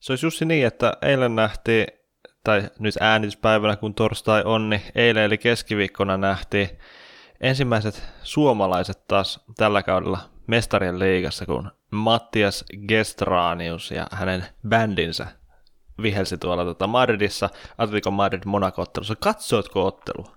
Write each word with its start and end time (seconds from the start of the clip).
Se 0.00 0.12
olisi 0.12 0.26
Jussi 0.26 0.44
niin, 0.44 0.66
että 0.66 0.92
eilen 1.02 1.36
nähtiin, 1.36 1.86
tai 2.44 2.62
nyt 2.78 2.94
äänityspäivänä 3.00 3.76
kun 3.76 3.94
torstai 3.94 4.42
on, 4.44 4.70
niin 4.70 4.82
eilen 4.94 5.24
eli 5.24 5.38
keskiviikkona 5.38 6.16
nähtiin 6.16 6.68
ensimmäiset 7.40 8.02
suomalaiset 8.22 9.06
taas 9.08 9.44
tällä 9.56 9.82
kaudella 9.82 10.18
mestarien 10.46 10.98
liigassa, 10.98 11.46
kun 11.46 11.70
Mattias 11.90 12.64
Gestranius 12.88 13.90
ja 13.90 14.06
hänen 14.12 14.44
bändinsä 14.68 15.26
vihelsi 16.02 16.38
tuolla 16.38 16.64
tota 16.64 16.86
Madridissa, 16.86 17.48
Atletico 17.78 18.10
Madrid 18.10 18.42
Monaco-ottelussa. 18.46 19.16
Katsoitko 19.16 19.86
ottelua? 19.86 20.36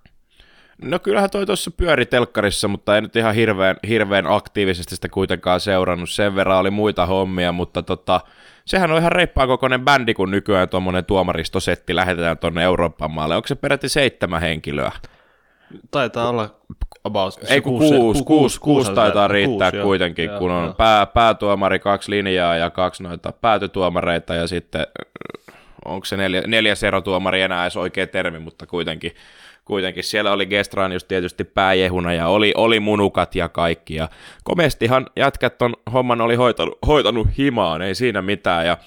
No 0.81 0.99
kyllähän 0.99 1.29
toi 1.29 1.45
tuossa 1.45 1.71
pyöri 1.71 2.05
telkkarissa, 2.05 2.67
mutta 2.67 2.95
ei 2.95 3.01
nyt 3.01 3.15
ihan 3.15 3.35
hirveän, 3.35 3.75
hirveän 3.87 4.27
aktiivisesti 4.27 4.95
sitä 4.95 5.09
kuitenkaan 5.09 5.59
seurannut. 5.59 6.09
Sen 6.09 6.35
verran 6.35 6.57
oli 6.57 6.71
muita 6.71 7.05
hommia, 7.05 7.51
mutta 7.51 7.83
tota, 7.83 8.21
sehän 8.65 8.91
on 8.91 8.97
ihan 8.97 9.11
reippaan 9.11 9.47
kokoinen 9.47 9.85
bändi, 9.85 10.13
kun 10.13 10.31
nykyään 10.31 10.69
tuommoinen 10.69 11.05
tuomaristosetti 11.05 11.95
lähetetään 11.95 12.37
tuonne 12.37 12.63
Euroopan 12.63 13.11
maalle. 13.11 13.35
Onko 13.35 13.47
se 13.47 13.55
peräti 13.55 13.89
seitsemän 13.89 14.41
henkilöä? 14.41 14.91
Taitaa 15.91 16.29
olla 16.29 16.55
about 17.03 17.39
Ei 17.47 17.61
kun 17.61 17.79
kuusi, 17.79 17.95
kuusi, 17.95 18.23
kuusi, 18.23 18.59
kuusi 18.59 18.91
taitaa 18.93 19.27
riittää 19.27 19.71
kuusi, 19.71 19.83
kuitenkin, 19.83 20.25
joo, 20.25 20.39
kun 20.39 20.51
on 20.51 20.63
joo. 20.63 20.73
Pää, 20.73 21.05
päätuomari, 21.05 21.79
kaksi 21.79 22.11
linjaa 22.11 22.55
ja 22.55 22.69
kaksi 22.69 23.03
noita 23.03 23.31
päätytuomareita 23.31 24.35
ja 24.35 24.47
sitten 24.47 24.87
onko 25.85 26.05
se 26.05 26.17
neljä, 26.17 26.43
neljäs 26.47 26.83
erotuomari 26.83 27.41
enää 27.41 27.63
edes 27.63 27.77
oikea 27.77 28.07
termi, 28.07 28.39
mutta 28.39 28.65
kuitenkin, 28.65 29.11
kuitenkin 29.65 30.03
siellä 30.03 30.31
oli 30.31 30.47
just 30.93 31.07
tietysti 31.07 31.43
pääjehuna 31.43 32.13
ja 32.13 32.27
oli, 32.27 32.53
oli 32.57 32.79
munukat 32.79 33.35
ja 33.35 33.49
kaikki 33.49 33.95
ja 33.95 34.09
komestihan 34.43 35.07
jätkät 35.15 35.57
ton 35.57 35.73
homman 35.93 36.21
oli 36.21 36.35
hoitanut, 36.35 36.77
hoitanut 36.87 37.27
himaan, 37.37 37.81
ei 37.81 37.95
siinä 37.95 38.21
mitään 38.21 38.65
ja 38.65 38.77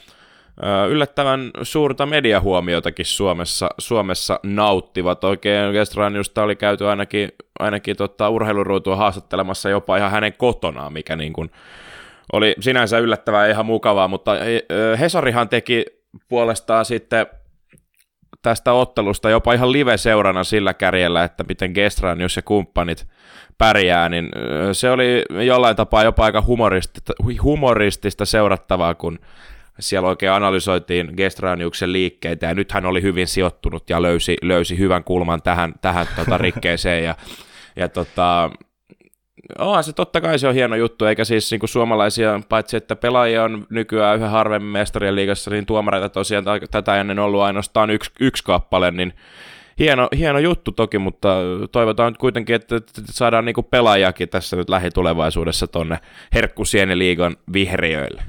yllättävän 0.88 1.50
suurta 1.62 2.06
mediahuomiotakin 2.06 3.06
Suomessa, 3.06 3.70
Suomessa 3.78 4.40
nauttivat. 4.42 5.24
Oikein 5.24 5.72
Gestraniusta 5.72 6.42
oli 6.42 6.56
käyty 6.56 6.88
ainakin, 6.88 7.28
ainakin 7.58 7.96
tota, 7.96 8.28
urheiluruutua 8.28 8.96
haastattelemassa 8.96 9.70
jopa 9.70 9.96
ihan 9.96 10.10
hänen 10.10 10.32
kotonaan, 10.32 10.92
mikä 10.92 11.16
niin 11.16 11.32
kuin 11.32 11.50
oli 12.32 12.54
sinänsä 12.60 12.98
yllättävää 12.98 13.46
ja 13.46 13.52
ihan 13.52 13.66
mukavaa, 13.66 14.08
mutta 14.08 14.32
Hesarihan 15.00 15.48
teki 15.48 15.84
puolestaan 16.28 16.84
sitten 16.84 17.26
tästä 18.46 18.72
ottelusta 18.72 19.30
jopa 19.30 19.52
ihan 19.52 19.72
live-seurana 19.72 20.44
sillä 20.44 20.74
kärjellä, 20.74 21.24
että 21.24 21.44
miten 21.48 21.72
Gestranius 21.74 22.36
ja 22.36 22.42
kumppanit 22.42 23.06
pärjää, 23.58 24.08
niin 24.08 24.28
se 24.72 24.90
oli 24.90 25.24
jollain 25.46 25.76
tapaa 25.76 26.04
jopa 26.04 26.24
aika 26.24 26.42
humoristista, 26.42 27.12
humoristista 27.42 28.24
seurattavaa, 28.24 28.94
kun 28.94 29.18
siellä 29.80 30.08
oikein 30.08 30.32
analysoitiin 30.32 31.10
Gestraniuksen 31.16 31.92
liikkeitä, 31.92 32.46
ja 32.46 32.54
nyt 32.54 32.72
hän 32.72 32.86
oli 32.86 33.02
hyvin 33.02 33.28
sijoittunut 33.28 33.90
ja 33.90 34.02
löysi, 34.02 34.36
löysi 34.42 34.78
hyvän 34.78 35.04
kulman 35.04 35.42
tähän, 35.42 35.74
tähän 35.82 36.06
tota, 36.16 36.38
rikkeeseen, 36.38 37.04
ja, 37.04 37.14
ja 37.76 37.88
tota, 37.88 38.50
onhan 39.58 39.84
se 39.84 39.92
totta 39.92 40.20
kai 40.20 40.38
se 40.38 40.48
on 40.48 40.54
hieno 40.54 40.76
juttu, 40.76 41.04
eikä 41.04 41.24
siis 41.24 41.50
niin 41.50 41.60
kuin 41.60 41.70
suomalaisia, 41.70 42.40
paitsi 42.48 42.76
että 42.76 42.96
pelaajia 42.96 43.44
on 43.44 43.66
nykyään 43.70 44.16
yhä 44.16 44.28
harvemmin 44.28 44.72
mestarien 44.72 45.14
liigassa, 45.14 45.50
niin 45.50 45.66
tuomareita 45.66 46.08
tosiaan 46.08 46.44
tätä 46.70 46.96
ennen 46.96 47.18
ollut 47.18 47.40
ainoastaan 47.40 47.90
yksi, 47.90 48.10
yksi 48.20 48.44
kappale, 48.44 48.90
niin 48.90 49.12
hieno, 49.78 50.08
hieno 50.16 50.38
juttu 50.38 50.72
toki, 50.72 50.98
mutta 50.98 51.36
toivotaan 51.72 52.12
nyt 52.12 52.18
kuitenkin, 52.18 52.56
että 52.56 52.80
saadaan 53.04 53.44
niin 53.44 53.54
kuin 53.54 53.66
pelaajakin 53.70 54.28
tässä 54.28 54.56
nyt 54.56 54.68
lähitulevaisuudessa 54.68 55.66
tonne 55.66 55.98
herkkusieniliigan 56.34 57.36
vihreöille. 57.52 58.22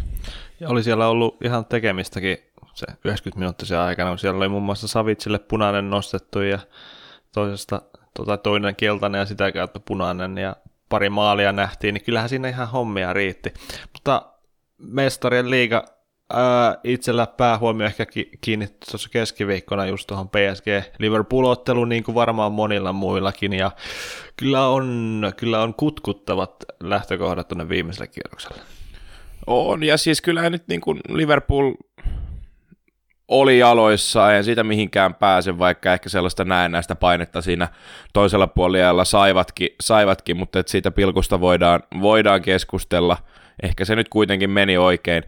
Ja 0.59 0.69
oli 0.69 0.83
siellä 0.83 1.07
ollut 1.07 1.37
ihan 1.43 1.65
tekemistäkin 1.65 2.37
se 2.73 2.85
90 3.03 3.39
minuuttisen 3.39 3.79
aikana, 3.79 4.17
siellä 4.17 4.37
oli 4.37 4.47
muun 4.47 4.63
muassa 4.63 4.87
Savitsille 4.87 5.39
punainen 5.39 5.89
nostettu 5.89 6.41
ja 6.41 6.59
toisesta 7.33 7.81
tota, 8.13 8.37
toinen 8.37 8.75
keltainen 8.75 9.19
ja 9.19 9.25
sitä 9.25 9.51
kautta 9.51 9.79
punainen 9.79 10.37
ja 10.37 10.55
pari 10.89 11.09
maalia 11.09 11.51
nähtiin, 11.51 11.93
niin 11.93 12.03
kyllähän 12.03 12.29
siinä 12.29 12.49
ihan 12.49 12.67
hommia 12.67 13.13
riitti. 13.13 13.53
Mutta 13.93 14.33
mestarien 14.77 15.49
liiga 15.49 15.85
ää, 16.33 16.77
itsellä 16.83 17.27
päähuomio 17.27 17.87
ehkä 17.87 18.05
kiinnitti 18.41 18.87
tuossa 18.91 19.09
keskiviikkona 19.09 19.85
just 19.85 20.07
tuohon 20.07 20.29
PSG 20.29 20.67
Liverpool-otteluun, 20.99 21.89
niin 21.89 22.03
kuin 22.03 22.15
varmaan 22.15 22.51
monilla 22.51 22.93
muillakin, 22.93 23.53
ja 23.53 23.71
kyllä 24.37 24.67
on, 24.67 25.21
kyllä 25.37 25.61
on 25.61 25.73
kutkuttavat 25.73 26.55
lähtökohdat 26.79 27.47
tuonne 27.47 27.69
viimeiselle 27.69 28.07
kierrokselle. 28.07 28.61
On, 29.47 29.83
ja 29.83 29.97
siis 29.97 30.21
kyllä 30.21 30.49
nyt 30.49 30.67
niin 30.67 30.81
kuin 30.81 30.99
Liverpool 31.09 31.73
oli 33.27 33.59
jaloissa, 33.59 34.33
en 34.33 34.43
siitä 34.43 34.63
mihinkään 34.63 35.15
pääse, 35.15 35.59
vaikka 35.59 35.93
ehkä 35.93 36.09
sellaista 36.09 36.43
näennäistä 36.43 36.95
painetta 36.95 37.41
siinä 37.41 37.67
toisella 38.13 38.47
puolella 38.47 39.05
saivatkin, 39.05 39.69
saivatkin 39.81 40.37
mutta 40.37 40.59
että 40.59 40.71
siitä 40.71 40.91
pilkusta 40.91 41.39
voidaan, 41.39 41.83
voidaan 42.01 42.41
keskustella. 42.41 43.17
Ehkä 43.63 43.85
se 43.85 43.95
nyt 43.95 44.09
kuitenkin 44.09 44.49
meni 44.49 44.77
oikein. 44.77 45.23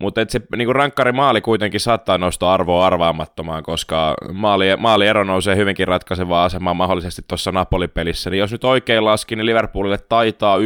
Mutta 0.00 0.20
se 0.28 0.40
niin 0.56 0.76
rankkari 0.76 1.12
maali 1.12 1.40
kuitenkin 1.40 1.80
saattaa 1.80 2.18
nostaa 2.18 2.54
arvoa 2.54 2.86
arvaamattomaan, 2.86 3.62
koska 3.62 4.14
maali, 4.32 4.76
maaliero 4.78 5.24
nousee 5.24 5.56
hyvinkin 5.56 5.88
ratkaisevaa 5.88 6.44
asemaa 6.44 6.74
mahdollisesti 6.74 7.22
tuossa 7.28 7.52
Napoli-pelissä. 7.52 8.30
Niin 8.30 8.38
jos 8.38 8.52
nyt 8.52 8.64
oikein 8.64 9.04
laski, 9.04 9.36
niin 9.36 9.46
Liverpoolille 9.46 9.98
taitaa 9.98 10.58
1-0 10.58 10.60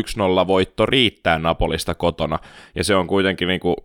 voitto 0.46 0.86
riittää 0.86 1.38
Napolista 1.38 1.94
kotona. 1.94 2.38
Ja 2.74 2.84
se 2.84 2.94
on 2.94 3.06
kuitenkin 3.06 3.48
niin 3.48 3.60
kuin 3.60 3.76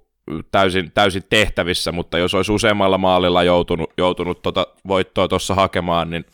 täysin, 0.51 0.91
täysin 0.93 1.23
tehtävissä, 1.29 1.91
mutta 1.91 2.17
jos 2.17 2.33
olisi 2.33 2.51
useammalla 2.51 2.97
maalilla 2.97 3.43
joutunut, 3.43 3.93
joutunut 3.97 4.41
tuota 4.41 4.67
voittoa 4.87 5.27
tuossa 5.27 5.55
hakemaan, 5.55 6.09
niin 6.09 6.25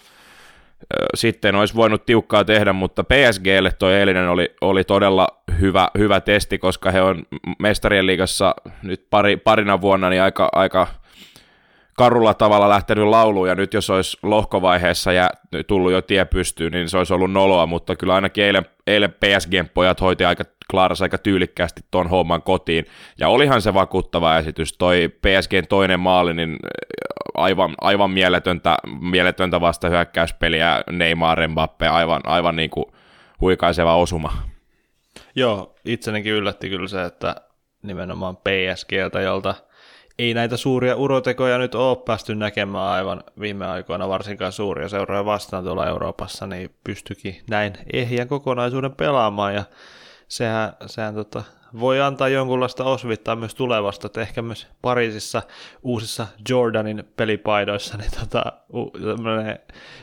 sitten 1.16 1.56
olisi 1.56 1.76
voinut 1.76 2.06
tiukkaa 2.06 2.44
tehdä, 2.44 2.74
mutta 2.74 3.04
PSGlle 3.04 3.72
tuo 3.80 3.90
eilinen 3.90 4.30
oli, 4.30 4.56
oli 4.62 4.84
todella 4.84 5.28
hyvä, 5.60 5.90
hyvä 5.98 6.22
testi, 6.22 6.58
koska 6.58 6.92
he 6.92 7.02
on 7.02 7.24
mestarien 7.60 8.06
liigassa 8.06 8.56
nyt 8.84 9.08
pari, 9.10 9.38
parina 9.38 9.82
vuonna 9.82 10.10
niin 10.10 10.22
aika, 10.22 10.50
aika 10.52 10.88
karulla 11.98 12.34
tavalla 12.34 12.70
lähtenyt 12.70 13.06
lauluun, 13.06 13.48
ja 13.48 13.56
nyt 13.56 13.74
jos 13.74 13.90
olisi 13.90 14.18
lohkovaiheessa 14.24 15.12
ja 15.12 15.30
tullut 15.68 15.92
jo 15.92 16.02
tie 16.02 16.26
pystyyn, 16.26 16.72
niin 16.72 16.90
se 16.90 16.98
olisi 16.98 17.14
ollut 17.14 17.32
noloa, 17.32 17.66
mutta 17.66 17.96
kyllä 17.96 18.16
ainakin 18.16 18.44
eilen, 18.44 18.66
eilen 18.88 19.14
PSGn 19.14 19.70
pojat 19.74 20.02
hoiti 20.02 20.26
aika 20.26 20.44
Klaaras 20.72 21.02
aika 21.02 21.18
tyylikkäästi 21.18 21.82
ton 21.92 22.10
homman 22.10 22.42
kotiin, 22.42 22.86
ja 23.20 23.30
olihan 23.30 23.62
se 23.62 23.74
vakuuttava 23.74 24.38
esitys, 24.38 24.74
toi 24.74 25.10
PSGn 25.22 25.68
toinen 25.70 26.00
maali, 26.00 26.34
niin 26.34 26.58
aivan, 27.34 27.76
aivan 27.82 28.12
mieletöntä, 28.12 28.78
mieletöntä 29.02 29.62
vastahyökkäyspeliä. 29.62 30.84
Neymar 30.92 31.48
Mbappe, 31.48 31.88
aivan, 31.88 32.22
aivan 32.26 32.56
niin 32.56 32.70
kuin 32.70 32.86
huikaiseva 33.42 33.96
osuma. 33.96 34.34
Joo, 35.36 35.76
itsenikin 35.86 36.34
yllätti 36.34 36.70
kyllä 36.70 36.88
se, 36.88 37.04
että 37.04 37.36
nimenomaan 37.84 38.38
PSGltä, 38.38 39.22
jolta 39.22 39.56
ei 40.20 40.34
näitä 40.34 40.58
suuria 40.58 40.96
urotekoja 40.96 41.58
nyt 41.58 41.76
ole 41.76 41.98
päästy 42.06 42.36
näkemään 42.36 42.88
aivan 42.88 43.24
viime 43.40 43.68
aikoina, 43.68 44.10
varsinkaan 44.10 44.52
suuria 44.52 44.90
seuroja 44.90 45.26
vastaan 45.26 45.64
tuolla 45.64 45.88
Euroopassa, 45.88 46.48
niin 46.48 46.76
pystyikin 46.84 47.42
näin 47.50 47.74
ehjän 47.94 48.28
kokonaisuuden 48.28 48.96
pelaamaan, 48.96 49.56
ja 49.56 49.64
sehän, 50.30 50.74
sehän 50.86 51.16
tota, 51.16 51.44
voi 51.80 52.02
antaa 52.02 52.28
jonkunlaista 52.28 52.84
osvittaa 52.84 53.36
myös 53.36 53.56
tulevasta, 53.56 54.08
että 54.08 54.22
ehkä 54.22 54.42
myös 54.42 54.68
Pariisissa 54.82 55.42
uusissa 55.84 56.28
Jordanin 56.50 57.04
pelipaidoissa 57.16 57.98
niin 57.98 58.12
tota, 58.20 58.44
u- 58.74 58.92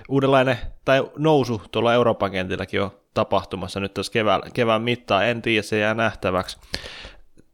uudenlainen 0.08 0.58
tai 0.84 1.10
nousu 1.18 1.62
tuolla 1.70 1.94
Euroopan 1.94 2.30
kentilläkin 2.30 2.82
on 2.82 2.90
tapahtumassa 3.14 3.80
nyt 3.80 3.94
tässä 3.94 4.12
kevään, 4.12 4.42
kevään 4.54 4.82
mittaan, 4.82 5.26
en 5.26 5.42
tiedä, 5.42 5.62
se 5.62 5.78
jää 5.78 5.94
nähtäväksi. 5.94 6.58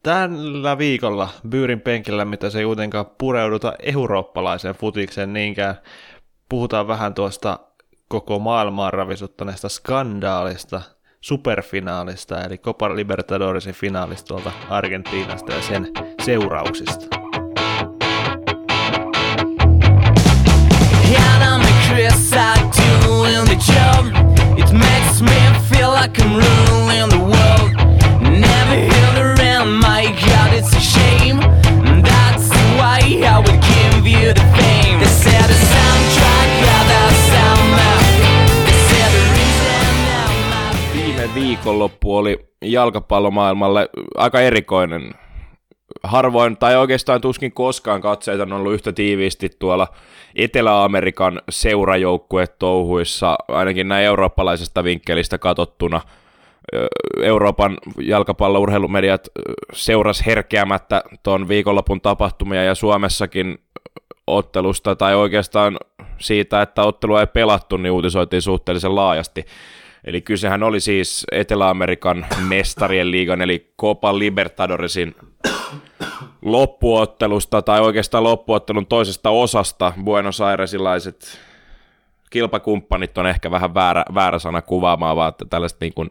Tällä 0.02 0.78
viikolla 0.78 1.28
Byyrin 1.48 1.80
penkillä, 1.80 2.24
mitä 2.24 2.50
se 2.50 2.58
ei 2.58 2.64
kuitenkaan 2.64 3.06
pureuduta 3.18 3.72
eurooppalaiseen 3.82 4.74
futikseen 4.74 5.32
niinkään, 5.32 5.74
puhutaan 6.48 6.88
vähän 6.88 7.14
tuosta 7.14 7.58
koko 8.08 8.38
maailmaan 8.38 8.92
ravisuttaneesta 8.92 9.68
skandaalista, 9.68 10.82
superfinaalista, 11.22 12.44
eli 12.44 12.58
Copa 12.58 12.96
Libertadorsin 12.96 13.74
finaalista 13.74 14.28
tuolta 14.28 14.52
Argentiinasta 14.68 15.52
ja 15.52 15.62
sen 15.62 15.88
seurauksista. 16.24 17.22
Like 34.22 34.61
viikonloppu 41.42 42.16
oli 42.16 42.38
jalkapallomaailmalle 42.64 43.88
aika 44.16 44.40
erikoinen. 44.40 45.14
harvoin 46.02 46.56
tai 46.56 46.76
oikeastaan 46.76 47.20
tuskin 47.20 47.52
koskaan 47.52 48.00
katseita 48.00 48.42
on 48.42 48.52
ollut 48.52 48.72
yhtä 48.72 48.92
tiiviisti 48.92 49.50
tuolla 49.58 49.88
Etelä-Amerikan 50.34 51.42
seurajoukkuetouhuissa, 51.50 53.36
ainakin 53.48 53.88
näin 53.88 54.06
eurooppalaisesta 54.06 54.84
vinkkelistä 54.84 55.38
katsottuna. 55.38 56.00
Euroopan 57.22 57.78
jalkapallourheilumediat 58.00 59.28
seuras 59.72 60.26
herkeämättä 60.26 61.02
tuon 61.22 61.48
viikonlopun 61.48 62.00
tapahtumia 62.00 62.64
ja 62.64 62.74
Suomessakin 62.74 63.58
ottelusta 64.26 64.96
tai 64.96 65.14
oikeastaan 65.14 65.78
siitä, 66.18 66.62
että 66.62 66.82
ottelua 66.82 67.20
ei 67.20 67.26
pelattu, 67.26 67.76
niin 67.76 67.92
uutisoitiin 67.92 68.42
suhteellisen 68.42 68.94
laajasti. 68.94 69.44
Eli 70.04 70.20
kysehän 70.20 70.62
oli 70.62 70.80
siis 70.80 71.26
Etelä-Amerikan 71.32 72.26
mestarien 72.48 73.10
liigan, 73.10 73.42
eli 73.42 73.72
Copa 73.80 74.18
Libertadorisin 74.18 75.14
loppuottelusta, 76.42 77.62
tai 77.62 77.80
oikeastaan 77.80 78.24
loppuottelun 78.24 78.86
toisesta 78.86 79.30
osasta. 79.30 79.92
Buenos 80.04 80.40
Airesilaiset 80.40 81.40
kilpakumppanit 82.30 83.18
on 83.18 83.26
ehkä 83.26 83.50
vähän 83.50 83.74
väärä, 83.74 84.04
väärä 84.14 84.38
sana 84.38 84.62
kuvaamaan, 84.62 85.16
vaan 85.16 85.28
että 85.28 85.44
tällaiset 85.50 85.80
niin 85.80 85.94
kuin 85.94 86.10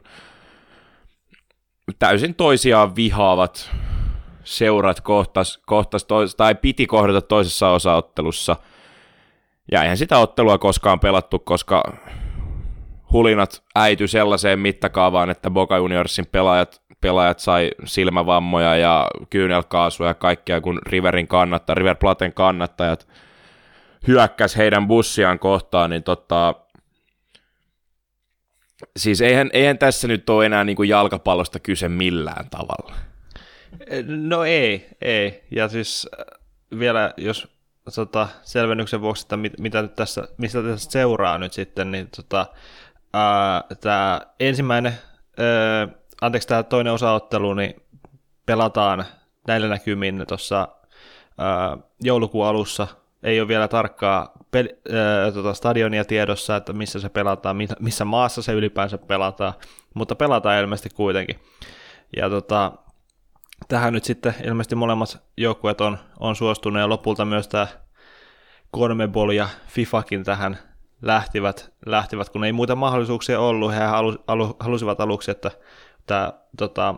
täysin 2.00 2.36
toisiaan 2.36 2.96
vihaavat 2.96 3.72
seurat 4.44 5.02
kohtas, 5.02 5.60
kohtas 5.66 6.06
tois, 6.06 6.36
tai 6.36 6.56
piti 6.56 6.88
kohdata 6.88 7.22
toisessa 7.22 7.70
osaottelussa. 7.70 8.56
Ja 9.72 9.82
eihän 9.82 9.98
sitä 9.98 10.18
ottelua 10.18 10.58
koskaan 10.58 11.00
pelattu, 11.00 11.40
koska 11.40 11.84
hulinat 13.12 13.64
äity 13.76 14.08
sellaiseen 14.08 14.60
mittakaavaan, 14.60 15.30
että 15.30 15.50
Boca 15.50 15.78
Juniorsin 15.78 16.26
pelaajat, 16.32 16.82
pelaajat 17.02 17.40
sai 17.40 17.72
silmävammoja 17.86 18.76
ja 18.76 19.08
kyynelkaasua 19.30 20.08
ja 20.08 20.14
kaikkea, 20.14 20.62
kun 20.62 20.80
Riverin 20.86 21.28
kannattaa, 21.28 21.76
River 21.76 21.96
Platen 21.96 22.34
kannattajat 22.34 23.08
hyökkäs 24.08 24.58
heidän 24.58 24.88
bussiaan 24.88 25.40
kohtaan, 25.40 25.90
niin 25.90 26.04
tota, 26.04 26.56
siis 28.98 29.22
eihän, 29.22 29.50
eihän 29.54 29.78
tässä 29.78 30.08
nyt 30.08 30.30
ole 30.30 30.46
enää 30.46 30.64
niin 30.64 30.76
kuin 30.76 30.90
jalkapallosta 30.90 31.60
kyse 31.60 31.90
millään 31.90 32.50
tavalla. 32.50 32.96
No 34.08 34.44
ei, 34.44 34.88
ei. 35.02 35.44
Ja 35.52 35.68
siis 35.68 36.10
äh, 36.20 36.40
vielä, 36.80 37.14
jos 37.18 37.48
tota, 37.96 38.28
selvennyksen 38.44 39.02
vuoksi, 39.02 39.26
että 39.26 39.38
mit, 39.38 39.60
mitä 39.60 39.82
nyt 39.82 39.96
tässä, 39.96 40.28
mistä 40.38 40.64
tässä 40.64 40.92
seuraa 40.92 41.38
nyt 41.38 41.54
sitten, 41.54 41.92
niin 41.92 42.10
tota, 42.16 42.46
tämä 43.82 44.22
ensimmäinen, 44.40 44.94
ää, 45.38 45.88
anteeksi 46.22 46.48
tämä 46.48 46.64
toinen 46.64 46.94
osaottelu, 46.94 47.54
niin 47.54 47.76
pelataan 48.46 49.06
näillä 49.48 49.68
näkymin 49.68 50.24
tuossa 50.28 50.68
joulukuun 52.02 52.48
alussa. 52.48 52.88
Ei 53.24 53.40
ole 53.40 53.48
vielä 53.48 53.68
tarkkaa 53.68 54.32
peli, 54.52 54.70
ää, 54.92 55.32
tota 55.32 55.54
stadionia 55.54 56.06
tiedossa, 56.06 56.56
että 56.56 56.74
missä 56.74 57.00
se 57.00 57.10
pelataan, 57.10 57.58
missä 57.80 58.06
maassa 58.06 58.42
se 58.42 58.54
ylipäänsä 58.54 58.98
pelataan, 58.98 59.54
mutta 59.94 60.16
pelataan 60.16 60.60
ilmeisesti 60.60 60.90
kuitenkin. 60.90 61.40
Ja 62.18 62.30
tota, 62.30 62.72
tähän 63.68 63.94
nyt 63.94 64.04
sitten 64.04 64.36
ilmeisesti 64.44 64.76
molemmat 64.76 65.24
joukkueet 65.38 65.82
on, 65.82 65.98
on 66.20 66.36
suostunut 66.36 66.80
ja 66.80 66.90
lopulta 66.90 67.26
myös 67.26 67.48
tämä 67.48 67.68
Conmebol 68.76 69.30
ja 69.30 69.50
FIFAkin 69.68 70.24
tähän 70.24 70.71
lähtivät, 71.02 71.74
lähtivät, 71.86 72.30
kun 72.30 72.44
ei 72.44 72.52
muita 72.52 72.76
mahdollisuuksia 72.76 73.40
ollut. 73.40 73.74
He 73.74 73.80
halu, 73.80 74.18
halu, 74.28 74.56
halusivat 74.60 75.02
aluksi, 75.02 75.32
että 75.32 75.52
tämä 76.08 76.34
tota, 76.58 76.96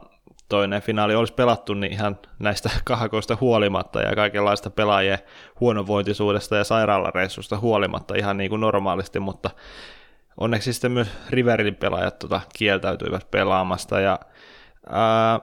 toinen 0.50 0.82
finaali 0.82 1.16
olisi 1.16 1.34
pelattu 1.34 1.74
niin 1.74 1.92
ihan 1.92 2.18
näistä 2.40 2.70
kahakoista 2.84 3.38
huolimatta 3.42 4.02
ja 4.02 4.16
kaikenlaista 4.16 4.70
pelaajien 4.70 5.20
huonovointisuudesta 5.60 6.56
ja 6.56 6.64
sairaalareissusta 6.64 7.58
huolimatta 7.58 8.16
ihan 8.16 8.38
niin 8.38 8.50
kuin 8.50 8.62
normaalisti, 8.62 9.20
mutta 9.20 9.50
onneksi 10.38 10.74
sitten 10.74 10.92
myös 10.92 11.08
Riverin 11.30 11.76
pelaajat 11.76 12.20
tota, 12.20 12.42
kieltäytyivät 12.58 13.32
pelaamasta 13.32 14.00
ja 14.00 14.20
ää, 14.90 15.40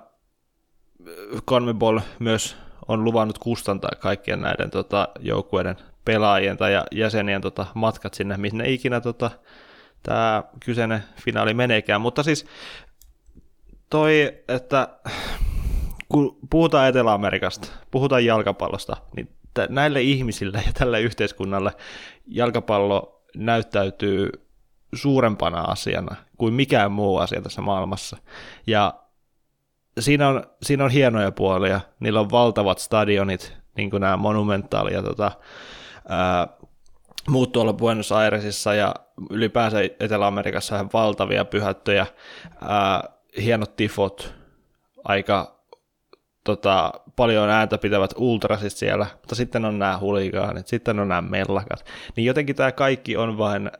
Conmebol 1.46 2.00
myös 2.18 2.56
on 2.88 3.04
luvannut 3.04 3.38
kustantaa 3.38 3.90
kaikkien 4.00 4.40
näiden 4.40 4.70
tota, 4.70 5.08
joukkueiden 5.20 5.76
pelaajien 6.04 6.56
tai 6.56 6.72
jäsenien 6.92 7.40
tota, 7.40 7.66
matkat 7.74 8.14
sinne, 8.14 8.36
minne 8.36 8.70
ikinä 8.70 9.00
tota, 9.00 9.30
tämä 10.02 10.42
kyseinen 10.64 11.04
finaali 11.24 11.54
meneekään. 11.54 12.00
Mutta 12.00 12.22
siis 12.22 12.46
toi, 13.90 14.32
että 14.48 14.88
kun 16.08 16.38
puhutaan 16.50 16.88
Etelä-Amerikasta, 16.88 17.68
puhutaan 17.90 18.24
jalkapallosta, 18.24 18.96
niin 19.16 19.28
t- 19.54 19.68
näille 19.68 20.02
ihmisille 20.02 20.62
ja 20.66 20.72
tälle 20.72 21.00
yhteiskunnalle 21.00 21.72
jalkapallo 22.26 23.22
näyttäytyy 23.36 24.30
suurempana 24.94 25.60
asiana 25.60 26.16
kuin 26.38 26.54
mikään 26.54 26.92
muu 26.92 27.18
asia 27.18 27.40
tässä 27.40 27.60
maailmassa. 27.60 28.16
Ja 28.66 28.94
siinä 30.00 30.28
on, 30.28 30.44
siinä 30.62 30.84
on 30.84 30.90
hienoja 30.90 31.32
puolia, 31.32 31.80
niillä 32.00 32.20
on 32.20 32.30
valtavat 32.30 32.78
stadionit, 32.78 33.56
niin 33.76 33.90
kuin 33.90 34.00
nämä 34.00 34.16
monumentaali 34.16 34.92
ja 34.92 35.02
tota, 35.02 35.32
muut 37.28 37.52
tuolla 37.52 37.72
Buenos 37.72 38.12
Airesissa 38.12 38.74
ja 38.74 38.94
ylipäänsä 39.30 39.78
Etelä-Amerikassa 40.00 40.78
on 40.78 40.90
valtavia 40.92 41.44
pyhättöjä, 41.44 42.06
ää, 42.60 43.08
hienot 43.42 43.76
tifot, 43.76 44.34
aika 45.04 45.60
tota, 46.44 46.92
paljon 47.16 47.50
ääntä 47.50 47.78
pitävät 47.78 48.10
ultrasit 48.16 48.72
siellä, 48.72 49.06
mutta 49.14 49.34
sitten 49.34 49.64
on 49.64 49.78
nämä 49.78 49.98
huligaanit, 49.98 50.66
sitten 50.66 50.98
on 50.98 51.08
nämä 51.08 51.20
mellakat, 51.22 51.84
niin 52.16 52.24
jotenkin 52.24 52.56
tämä 52.56 52.72
kaikki 52.72 53.16
on 53.16 53.38
vain, 53.38 53.70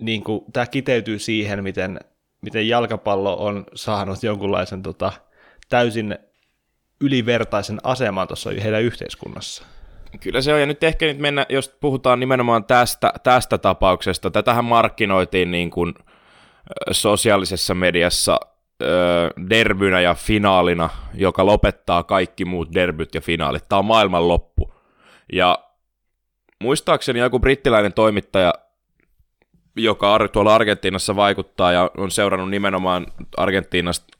niin 0.00 0.24
kuin, 0.24 0.44
tämä 0.52 0.66
kiteytyy 0.66 1.18
siihen, 1.18 1.62
miten, 1.62 2.00
miten 2.40 2.68
jalkapallo 2.68 3.36
on 3.36 3.64
saanut 3.74 4.22
jonkunlaisen 4.22 4.82
tota, 4.82 5.12
täysin 5.68 6.18
ylivertaisen 7.00 7.78
aseman 7.82 8.28
tuossa 8.28 8.50
heidän 8.62 8.82
yhteiskunnassa. 8.82 9.64
Kyllä 10.20 10.40
se 10.40 10.54
on, 10.54 10.60
ja 10.60 10.66
nyt 10.66 10.84
ehkä 10.84 11.06
nyt 11.06 11.18
mennä, 11.18 11.46
jos 11.48 11.68
puhutaan 11.80 12.20
nimenomaan 12.20 12.64
tästä, 12.64 13.12
tästä 13.22 13.58
tapauksesta, 13.58 14.30
tätähän 14.30 14.64
markkinoitiin 14.64 15.50
niin 15.50 15.70
kuin 15.70 15.94
sosiaalisessa 16.90 17.74
mediassa 17.74 18.40
derbynä 19.50 20.00
ja 20.00 20.14
finaalina, 20.14 20.90
joka 21.14 21.46
lopettaa 21.46 22.02
kaikki 22.02 22.44
muut 22.44 22.74
derbyt 22.74 23.14
ja 23.14 23.20
finaalit. 23.20 23.64
Tämä 23.68 23.78
on 23.78 23.84
maailman 23.84 24.28
loppu. 24.28 24.74
Ja 25.32 25.58
muistaakseni 26.62 27.18
joku 27.18 27.38
brittiläinen 27.38 27.92
toimittaja, 27.92 28.54
joka 29.76 30.28
tuolla 30.32 30.54
Argentiinassa 30.54 31.16
vaikuttaa 31.16 31.72
ja 31.72 31.90
on 31.96 32.10
seurannut 32.10 32.50
nimenomaan 32.50 33.06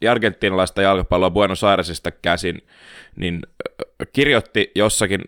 argentiinalaista 0.01 0.81
jalkapalloa 0.81 1.29
Buenos 1.29 1.63
Airesista 1.63 2.11
käsin, 2.11 2.61
niin 3.15 3.41
kirjoitti 4.13 4.71
jossakin 4.75 5.21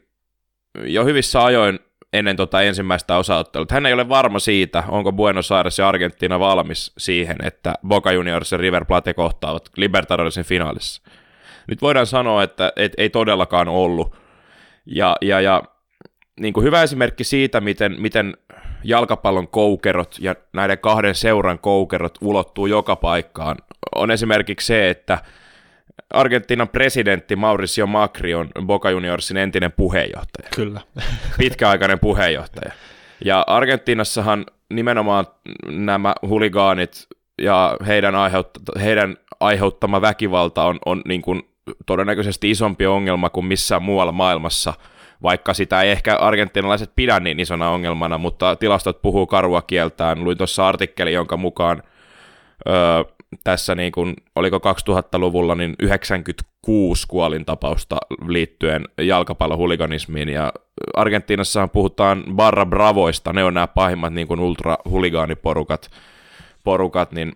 jo 0.84 1.06
hyvissä 1.06 1.44
ajoin 1.44 1.80
ennen 2.13 2.36
tota 2.36 2.62
ensimmäistä 2.62 3.18
osaottelua. 3.18 3.66
Hän 3.72 3.86
ei 3.86 3.94
ole 3.94 4.10
varma 4.10 4.40
siitä, 4.40 4.84
onko 4.88 5.12
Buenos 5.12 5.51
Aires 5.51 5.80
ja 5.80 5.90
Argentiina 5.90 6.40
valmis 6.40 6.94
siihen, 6.98 7.38
että 7.44 7.74
Boca 7.88 8.12
Juniors 8.12 8.51
ja 8.51 8.58
River 8.58 8.86
Plate 8.86 9.13
kohtaavat 9.13 9.70
Libertadorisin 9.78 10.46
finaalissa. 10.46 11.01
Nyt 11.68 11.82
voidaan 11.82 12.08
sanoa, 12.08 12.44
että 12.44 12.74
et, 12.75 12.94
ei 12.98 13.10
todellakaan 13.10 13.70
ollut. 13.70 14.16
Ja, 14.86 15.16
ja, 15.22 15.42
ja 15.42 15.63
niin 16.40 16.54
kuin 16.54 16.63
hyvä 16.63 16.84
esimerkki 16.84 17.24
siitä, 17.24 17.62
miten, 17.62 17.96
miten 17.98 18.38
jalkapallon 18.84 19.48
koukerot 19.48 20.16
ja 20.20 20.36
näiden 20.54 20.80
kahden 20.80 21.16
seuran 21.16 21.60
koukerot 21.60 22.18
ulottuu 22.22 22.66
joka 22.66 22.96
paikkaan, 22.96 23.58
on 23.96 24.12
esimerkiksi 24.12 24.68
se, 24.68 24.90
että 24.90 25.18
Argentiinan 26.13 26.69
presidentti 26.69 27.36
Mauricio 27.36 27.88
Macri 27.88 28.33
on 28.33 28.50
Boca 28.65 28.89
Juniorsin 28.89 29.38
entinen 29.38 29.71
puheenjohtaja. 29.71 30.50
Kyllä. 30.55 30.81
Pitkäaikainen 31.38 32.00
puheenjohtaja. 32.00 32.71
Ja 33.25 33.43
Argentiinassahan 33.48 34.45
nimenomaan 34.74 35.25
nämä 35.67 36.15
huligaanit 36.27 37.07
ja 37.41 37.77
heidän, 37.88 38.13
aiheutt- 38.13 38.81
heidän 38.81 39.17
aiheuttama 39.39 40.01
väkivalta 40.01 40.63
on, 40.63 40.79
on 40.86 41.01
niin 41.05 41.21
kuin 41.21 41.41
todennäköisesti 41.86 42.51
isompi 42.51 42.86
ongelma 42.86 43.29
kuin 43.29 43.45
missään 43.45 43.83
muualla 43.83 44.12
maailmassa, 44.12 44.74
vaikka 45.24 45.53
sitä 45.53 45.81
ei 45.81 45.91
ehkä 45.91 46.17
argentinalaiset 46.17 46.91
pidä 46.95 47.19
niin 47.19 47.39
isona 47.39 47.69
ongelmana, 47.69 48.17
mutta 48.17 48.55
tilastot 48.55 49.01
puhuu 49.01 49.27
karua 49.27 49.62
kieltään. 49.62 50.24
Luin 50.24 50.38
tuossa 50.38 50.67
artikkeli, 50.67 51.13
jonka 51.13 51.38
mukaan 51.38 51.83
öö, 52.67 53.03
tässä 53.43 53.75
niin 53.75 53.91
kuin, 53.91 54.15
oliko 54.35 54.57
2000-luvulla 54.57 55.55
niin 55.55 55.75
96 55.79 57.07
kuolintapausta 57.07 57.97
liittyen 58.27 58.85
jalkapallohuliganismiin. 59.01 60.29
Ja 60.29 60.53
Argentiinassahan 60.95 61.69
puhutaan 61.69 62.23
barra 62.35 62.65
bravoista, 62.65 63.33
ne 63.33 63.43
on 63.43 63.53
nämä 63.53 63.67
pahimmat 63.67 64.13
niin 64.13 64.27
kuin 64.27 64.39
ultrahuligaaniporukat, 64.39 65.89
porukat, 66.63 67.11
niin 67.11 67.35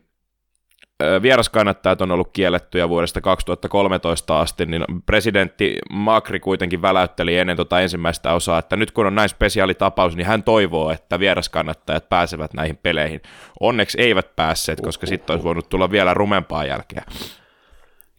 vieraskannattajat 1.22 2.02
on 2.02 2.12
ollut 2.12 2.30
kiellettyjä 2.34 2.90
vuodesta 2.90 3.22
2013 3.22 4.40
asti, 4.40 4.66
niin 4.66 4.86
presidentti 5.06 5.78
Macri 5.90 6.40
kuitenkin 6.40 6.82
väläytteli 6.82 7.38
ennen 7.38 7.56
tuota 7.56 7.82
ensimmäistä 7.82 8.34
osaa, 8.34 8.60
että 8.60 8.76
nyt 8.76 8.92
kun 8.92 9.06
on 9.06 9.16
näin 9.16 9.30
spesiaalitapaus, 9.30 10.16
niin 10.16 10.28
hän 10.28 10.44
toivoo, 10.44 10.92
että 10.92 11.20
vieraskannattajat 11.20 12.10
pääsevät 12.10 12.54
näihin 12.54 12.78
peleihin. 12.78 13.22
Onneksi 13.60 14.02
eivät 14.02 14.36
päässeet, 14.36 14.82
koska 14.82 15.08
sitten 15.08 15.34
olisi 15.34 15.44
voinut 15.44 15.70
tulla 15.70 15.92
vielä 15.92 16.14
rumempaa 16.14 16.66
jälkeä. 16.66 17.04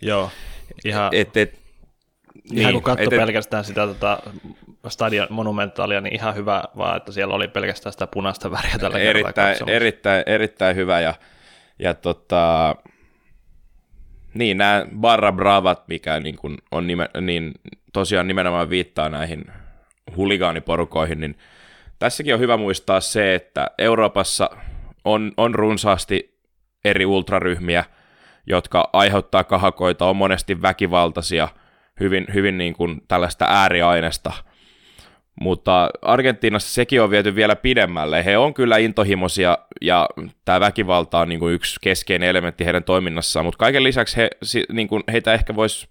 Joo, 0.02 0.30
ihan... 0.84 1.10
Et, 1.12 1.36
et, 1.36 1.66
Ihan 2.52 2.64
niin, 2.64 2.72
kun 2.72 2.82
katsoi 2.82 3.18
pelkästään 3.18 3.64
sitä 3.64 3.86
tota, 3.86 4.18
stadion 4.88 5.26
monumentaalia, 5.30 6.00
niin 6.00 6.14
ihan 6.14 6.34
hyvä 6.34 6.64
vaan, 6.76 6.96
että 6.96 7.12
siellä 7.12 7.34
oli 7.34 7.48
pelkästään 7.48 7.92
sitä 7.92 8.06
punaista 8.06 8.50
väriä 8.50 8.78
tällä 8.80 8.98
erittäin, 8.98 9.56
erittäin, 9.66 10.22
erittäin 10.26 10.76
hyvä 10.76 11.00
ja 11.00 11.14
ja 11.78 11.94
tota, 11.94 12.76
niin, 14.34 14.58
nämä 14.58 14.86
Barra 15.00 15.32
Bravat, 15.32 15.88
mikä 15.88 16.20
niin 16.20 16.36
kuin 16.36 16.56
on 16.70 16.86
nime, 16.86 17.08
niin 17.20 17.52
tosiaan 17.92 18.28
nimenomaan 18.28 18.70
viittaa 18.70 19.08
näihin 19.08 19.44
huligaaniporukoihin, 20.16 21.20
niin 21.20 21.38
tässäkin 21.98 22.34
on 22.34 22.40
hyvä 22.40 22.56
muistaa 22.56 23.00
se, 23.00 23.34
että 23.34 23.70
Euroopassa 23.78 24.50
on, 25.04 25.32
on 25.36 25.54
runsaasti 25.54 26.38
eri 26.84 27.06
ultraryhmiä, 27.06 27.84
jotka 28.46 28.90
aiheuttaa 28.92 29.44
kahakoita, 29.44 30.06
on 30.06 30.16
monesti 30.16 30.62
väkivaltaisia, 30.62 31.48
hyvin, 32.00 32.26
hyvin 32.34 32.58
niin 32.58 32.74
kuin 32.74 33.00
tällaista 33.08 33.46
ääriainesta– 33.48 34.32
mutta 35.40 35.90
Argentiinassa 36.02 36.74
sekin 36.74 37.02
on 37.02 37.10
viety 37.10 37.34
vielä 37.34 37.56
pidemmälle. 37.56 38.24
He 38.24 38.38
on 38.38 38.54
kyllä 38.54 38.76
intohimoisia 38.76 39.58
ja 39.82 40.08
tämä 40.44 40.60
väkivalta 40.60 41.18
on 41.18 41.28
niin 41.28 41.38
kuin 41.38 41.54
yksi 41.54 41.76
keskeinen 41.82 42.28
elementti 42.28 42.64
heidän 42.64 42.84
toiminnassaan, 42.84 43.46
mutta 43.46 43.58
kaiken 43.58 43.82
lisäksi 43.82 44.16
he, 44.16 44.30
niin 44.72 44.88
kuin 44.88 45.02
heitä 45.12 45.34
ehkä 45.34 45.56
vois, 45.56 45.88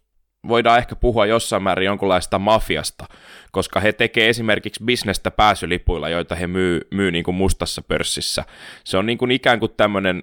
voidaan 0.48 0.78
ehkä 0.78 0.96
puhua 0.96 1.26
jossain 1.26 1.64
määrin 1.64 1.86
jonkunlaista 1.86 2.40
mafiasta, 2.40 3.06
koska 3.52 3.80
he 3.80 3.94
tekee 3.94 4.30
esimerkiksi 4.30 4.84
bisnestä 4.84 5.32
pääsylipuilla, 5.32 6.10
joita 6.10 6.36
he 6.36 6.48
myy, 6.48 6.82
myy 6.92 7.12
niin 7.12 7.24
kuin 7.24 7.36
mustassa 7.36 7.82
pörssissä. 7.82 8.44
Se 8.84 8.98
on 8.98 9.06
niin 9.06 9.18
kuin 9.18 9.32
ikään 9.32 9.60
kuin 9.60 9.72
tämmöinen, 9.78 10.22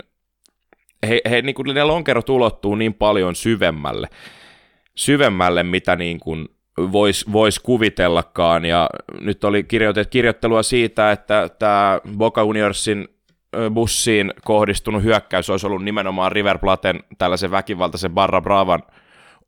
he, 1.08 1.20
he 1.30 1.42
niin 1.42 1.54
kuin 1.54 1.74
ne 1.74 1.84
lonkerot 1.84 2.28
ulottuu 2.28 2.74
niin 2.74 2.94
paljon 2.94 3.34
syvemmälle, 3.34 4.08
syvemmälle 4.94 5.62
mitä 5.62 5.96
niin 5.96 6.20
kuin 6.20 6.48
voisi 6.78 7.32
vois 7.32 7.58
kuvitellakaan. 7.58 8.64
Ja 8.64 8.90
nyt 9.20 9.44
oli 9.44 9.64
kirjoitet, 9.64 10.10
kirjoittelua 10.10 10.62
siitä, 10.62 11.12
että 11.12 11.48
tämä 11.58 12.00
Boca 12.16 12.40
Juniorsin 12.40 13.08
bussiin 13.74 14.34
kohdistunut 14.44 15.02
hyökkäys 15.02 15.50
olisi 15.50 15.66
ollut 15.66 15.84
nimenomaan 15.84 16.32
River 16.32 16.58
Platen 16.58 17.00
tällaisen 17.18 17.50
väkivaltaisen 17.50 18.12
Barra 18.12 18.40
Bravan 18.40 18.82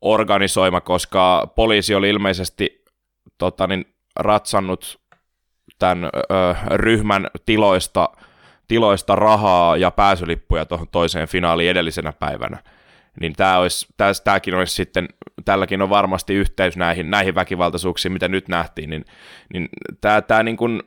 organisoima, 0.01 0.81
koska 0.81 1.53
poliisi 1.55 1.95
oli 1.95 2.09
ilmeisesti 2.09 2.83
tota, 3.37 3.67
niin, 3.67 3.85
ratsannut 4.15 4.99
tämän 5.79 6.05
ö, 6.05 6.09
ryhmän 6.71 7.27
tiloista, 7.45 8.09
tiloista 8.67 9.15
rahaa 9.15 9.77
ja 9.77 9.91
pääsylippuja 9.91 10.65
tuohon 10.65 10.87
toiseen 10.91 11.27
finaaliin 11.27 11.69
edellisenä 11.69 12.13
päivänä 12.13 12.57
niin 13.21 13.33
tämä 13.33 13.57
olisi, 13.57 13.87
täs, 13.97 14.21
tämäkin 14.21 14.55
olisi 14.55 14.75
sitten, 14.75 15.07
tälläkin 15.45 15.81
on 15.81 15.89
varmasti 15.89 16.33
yhteys 16.33 16.77
näihin, 16.77 17.11
näihin 17.11 17.35
väkivaltaisuuksiin, 17.35 18.11
mitä 18.11 18.27
nyt 18.27 18.47
nähtiin, 18.47 18.89
niin, 18.89 19.05
niin 19.53 19.69
tämä, 20.01 20.21
tämä 20.21 20.43
niin 20.43 20.57
kuin 20.57 20.83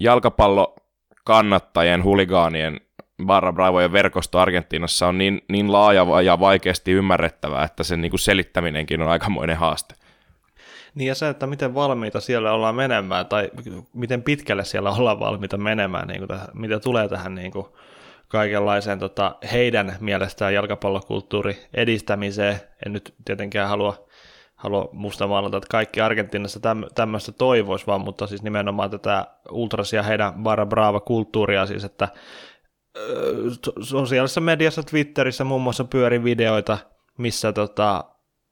jalkapallo 0.00 0.76
kannattajien, 1.24 2.04
huligaanien, 2.04 2.80
Barra 3.26 3.52
Bravojen 3.52 3.92
verkosto 3.92 4.38
Argentiinassa 4.38 5.08
on 5.08 5.18
niin, 5.18 5.40
niin 5.48 5.72
laaja 5.72 6.06
ja 6.24 6.40
vaikeasti 6.40 6.92
ymmärrettävää, 6.92 7.64
että 7.64 7.82
sen 7.82 8.00
niin 8.00 8.10
kuin 8.10 8.20
selittäminenkin 8.20 9.02
on 9.02 9.08
aikamoinen 9.08 9.56
haaste. 9.56 9.94
Niin 10.94 11.08
ja 11.08 11.14
se, 11.14 11.28
että 11.28 11.46
miten 11.46 11.74
valmiita 11.74 12.20
siellä 12.20 12.52
ollaan 12.52 12.74
menemään, 12.74 13.26
tai 13.26 13.50
miten 13.94 14.22
pitkälle 14.22 14.64
siellä 14.64 14.90
ollaan 14.90 15.20
valmiita 15.20 15.56
menemään, 15.56 16.08
niin 16.08 16.18
kuin 16.18 16.28
tähän, 16.28 16.48
mitä 16.54 16.80
tulee 16.80 17.08
tähän 17.08 17.34
niin 17.34 17.52
kuin 17.52 17.66
kaikenlaiseen 18.32 18.98
tota, 18.98 19.36
heidän 19.52 19.96
mielestään 20.00 20.54
jalkapallokulttuuri 20.54 21.58
edistämiseen. 21.74 22.60
En 22.86 22.92
nyt 22.92 23.14
tietenkään 23.24 23.68
halua, 23.68 24.06
halua 24.54 24.88
musta 24.92 25.26
maalata, 25.26 25.56
että 25.56 25.66
kaikki 25.70 26.00
Argentiinassa 26.00 26.60
täm, 26.60 26.84
tämmöistä 26.94 27.32
toivoisi 27.32 27.86
vaan, 27.86 28.00
mutta 28.00 28.26
siis 28.26 28.42
nimenomaan 28.42 28.90
tätä 28.90 29.26
ultrasia 29.50 30.02
heidän 30.02 30.34
barra 30.34 30.66
brava 30.66 31.00
kulttuuria 31.00 31.66
siis, 31.66 31.84
että 31.84 32.08
sosiaalisessa 33.80 34.40
mediassa, 34.40 34.82
Twitterissä 34.82 35.44
muun 35.44 35.62
muassa 35.62 35.84
pyöri 35.84 36.24
videoita, 36.24 36.78
missä 37.18 37.52
tota, 37.52 38.04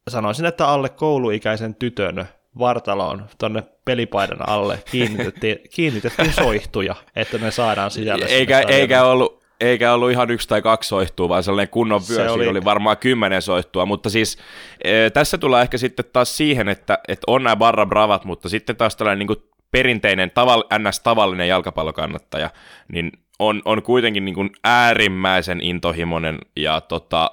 sanoisin, 0.09 0.47
että 0.47 0.69
alle 0.69 0.89
kouluikäisen 0.89 1.75
tytön 1.75 2.25
vartaloon 2.59 3.27
tuonne 3.39 3.63
pelipaidan 3.85 4.49
alle 4.49 4.83
kiinnitettiin, 4.91 5.59
kiinnitettiin 5.75 6.33
soihtuja, 6.33 6.95
että 7.17 7.39
ne 7.39 7.51
saadaan 7.51 7.91
sisälle. 7.91 8.25
Eikä, 8.25 8.61
eikä 8.61 9.05
ollut, 9.05 9.40
eikä 9.61 9.93
ollut 9.93 10.11
ihan 10.11 10.31
yksi 10.31 10.49
tai 10.49 10.63
kaksi 10.63 10.89
soihtua, 10.89 11.29
vaan 11.29 11.43
sellainen 11.43 11.71
kunnon 11.71 12.01
vyö, 12.09 12.17
se 12.17 12.31
oli... 12.31 12.49
oli 12.49 12.65
varmaan 12.65 12.97
kymmenen 12.97 13.43
soihtua, 13.43 13.87
mutta 13.87 14.11
siis 14.11 14.39
e, 14.85 15.11
tässä 15.11 15.39
tulee 15.39 15.63
ehkä 15.63 15.79
sitten 15.79 16.05
taas 16.13 16.37
siihen, 16.37 16.69
että, 16.69 16.99
että 17.09 17.25
on 17.27 17.43
nämä 17.43 17.57
barra 17.57 17.87
bravat, 17.87 18.25
mutta 18.25 18.49
sitten 18.49 18.77
taas 18.77 18.97
tällainen 18.97 19.19
niin 19.19 19.27
kuin 19.27 19.43
perinteinen 19.71 20.31
taval, 20.31 20.65
ns-tavallinen 20.79 21.49
jalkapallokannattaja, 21.49 22.51
niin 22.93 23.13
on, 23.39 23.63
on 23.65 23.83
kuitenkin 23.83 24.25
niin 24.25 24.35
kuin 24.35 24.51
äärimmäisen 24.65 25.61
intohimoinen 25.61 26.39
ja 26.57 26.81
tota, 26.81 27.31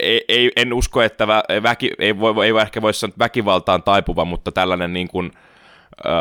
ei, 0.00 0.24
ei, 0.28 0.50
en 0.56 0.72
usko, 0.72 1.02
että 1.02 1.26
vä, 1.26 1.42
väki, 1.62 1.90
ei, 1.98 2.18
voi, 2.18 2.46
ei 2.46 2.52
ehkä 2.62 2.82
voi 2.82 2.94
sanoa 2.94 3.14
väkivaltaan 3.18 3.82
taipuva, 3.82 4.24
mutta 4.24 4.52
tällainen 4.52 4.92
niin 4.92 5.08
kuin, 5.08 5.30
öö, 6.06 6.12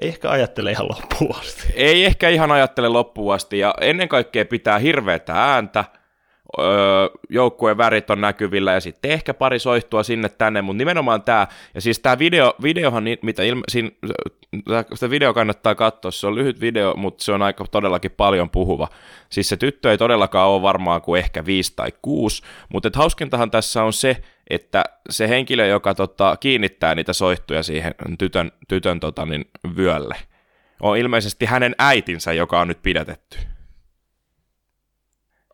ei 0.00 0.08
ehkä 0.08 0.30
ajattele 0.30 0.70
ihan 0.70 0.88
loppuun 0.88 1.36
asti. 1.36 1.72
Ei 1.74 2.04
ehkä 2.04 2.28
ihan 2.28 2.52
ajattele 2.52 2.88
loppuun 2.88 3.34
asti, 3.34 3.58
ja 3.58 3.74
ennen 3.80 4.08
kaikkea 4.08 4.44
pitää 4.44 4.78
hirveätä 4.78 5.32
ääntä, 5.32 5.84
öö, 6.58 6.64
joukkueen 7.30 7.78
värit 7.78 8.10
on 8.10 8.20
näkyvillä, 8.20 8.72
ja 8.72 8.80
sitten 8.80 9.10
ehkä 9.10 9.34
pari 9.34 9.58
soihtua 9.58 10.02
sinne 10.02 10.28
tänne, 10.28 10.62
mutta 10.62 10.78
nimenomaan 10.78 11.22
tämä, 11.22 11.46
ja 11.74 11.80
siis 11.80 11.98
tämä 11.98 12.18
video, 12.18 12.54
videohan, 12.62 13.04
mitä 13.22 13.42
ilme, 13.42 13.62
siinä, 13.68 13.90
sitä 14.94 15.10
video 15.10 15.34
kannattaa 15.34 15.74
katsoa, 15.74 16.10
se 16.10 16.26
on 16.26 16.34
lyhyt 16.34 16.60
video, 16.60 16.94
mutta 16.96 17.24
se 17.24 17.32
on 17.32 17.42
aika 17.42 17.64
todellakin 17.70 18.10
paljon 18.10 18.50
puhuva. 18.50 18.88
Siis 19.28 19.48
se 19.48 19.56
tyttö 19.56 19.90
ei 19.90 19.98
todellakaan 19.98 20.48
ole 20.48 20.62
varmaan 20.62 21.02
kuin 21.02 21.18
ehkä 21.18 21.46
viisi 21.46 21.72
tai 21.76 21.92
kuusi, 22.02 22.42
mutta 22.68 22.90
hauskintahan 22.94 23.50
tässä 23.50 23.82
on 23.82 23.92
se, 23.92 24.16
että 24.54 24.84
se 25.10 25.28
henkilö, 25.28 25.66
joka 25.66 25.94
tota, 25.94 26.36
kiinnittää 26.40 26.94
niitä 26.94 27.12
soihtuja 27.12 27.62
siihen 27.62 27.94
tytön, 28.18 28.52
tytön 28.68 29.00
tota, 29.00 29.26
niin, 29.26 29.44
vyölle, 29.76 30.16
on 30.80 30.98
ilmeisesti 30.98 31.46
hänen 31.46 31.74
äitinsä, 31.78 32.32
joka 32.32 32.60
on 32.60 32.68
nyt 32.68 32.82
pidätetty. 32.82 33.38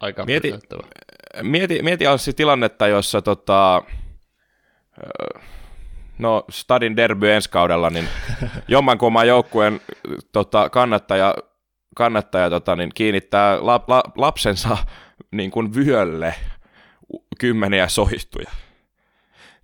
Aika 0.01 0.25
mieti, 0.25 0.55
mieti, 1.43 1.83
mieti 1.83 2.07
Anssi 2.07 2.33
tilannetta, 2.33 2.87
jossa 2.87 3.23
tota, 3.23 3.83
no 6.19 6.45
Stadin 6.51 6.97
derby 6.97 7.31
ensi 7.33 7.51
kaudella, 7.51 7.91
niin 7.91 8.09
jommankumman 8.69 9.29
joukkueen 9.29 9.81
tota, 10.33 10.71
kannattaja, 10.71 11.35
kannattaja 11.95 12.51
tota, 12.51 12.77
niin 12.77 12.91
kiinnittää 12.95 13.67
la, 13.67 13.85
la, 13.87 14.03
lapsensa 14.17 14.79
niin 15.31 15.51
kuin 15.51 15.75
vyölle 15.75 16.35
kymmeniä 17.39 17.89
soihtuja. 17.89 18.51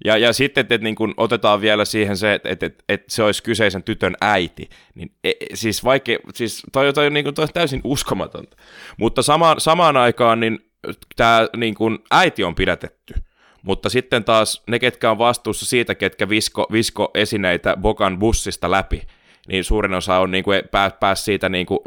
Ja, 0.04 0.16
ja 0.16 0.32
sitten, 0.32 0.60
että, 0.60 0.74
että 0.74 0.84
niin 0.84 0.94
kun 0.94 1.14
otetaan 1.16 1.60
vielä 1.60 1.84
siihen 1.84 2.16
se, 2.16 2.34
että, 2.34 2.48
että, 2.48 2.66
että, 2.66 2.84
että 2.88 3.06
se 3.10 3.22
olisi 3.22 3.42
kyseisen 3.42 3.82
tytön 3.82 4.16
äiti, 4.20 4.68
niin 4.94 5.12
e, 5.24 5.30
e 5.30 5.34
siis 5.54 5.84
vaikea, 5.84 6.18
siis 6.34 6.62
toi, 6.72 6.92
toi, 6.92 7.10
niin 7.10 7.24
kuin, 7.24 7.34
toi 7.34 7.42
on 7.42 7.48
täysin 7.54 7.80
uskomatonta. 7.84 8.56
Mutta 8.96 9.22
samaan, 9.22 9.60
samaan 9.60 9.96
aikaan 9.96 10.40
niin 10.40 10.70
tämä 11.16 11.48
niin 11.56 11.74
kuin, 11.74 11.98
äiti 12.10 12.44
on 12.44 12.54
pidätetty. 12.54 13.14
Mutta 13.62 13.88
sitten 13.88 14.24
taas 14.24 14.62
ne, 14.66 14.78
ketkä 14.78 15.10
on 15.10 15.18
vastuussa 15.18 15.66
siitä, 15.66 15.94
ketkä 15.94 16.28
visko, 16.28 16.66
visko 16.72 17.10
esineitä 17.14 17.76
Bokan 17.76 18.18
bussista 18.18 18.70
läpi, 18.70 19.02
niin 19.48 19.64
suurin 19.64 19.94
osa 19.94 20.18
on 20.18 20.30
niin 20.30 20.44
kuin, 20.44 20.62
pää, 20.70 20.90
pääs 20.90 21.24
siitä 21.24 21.48
niin 21.48 21.66
kuin, 21.66 21.80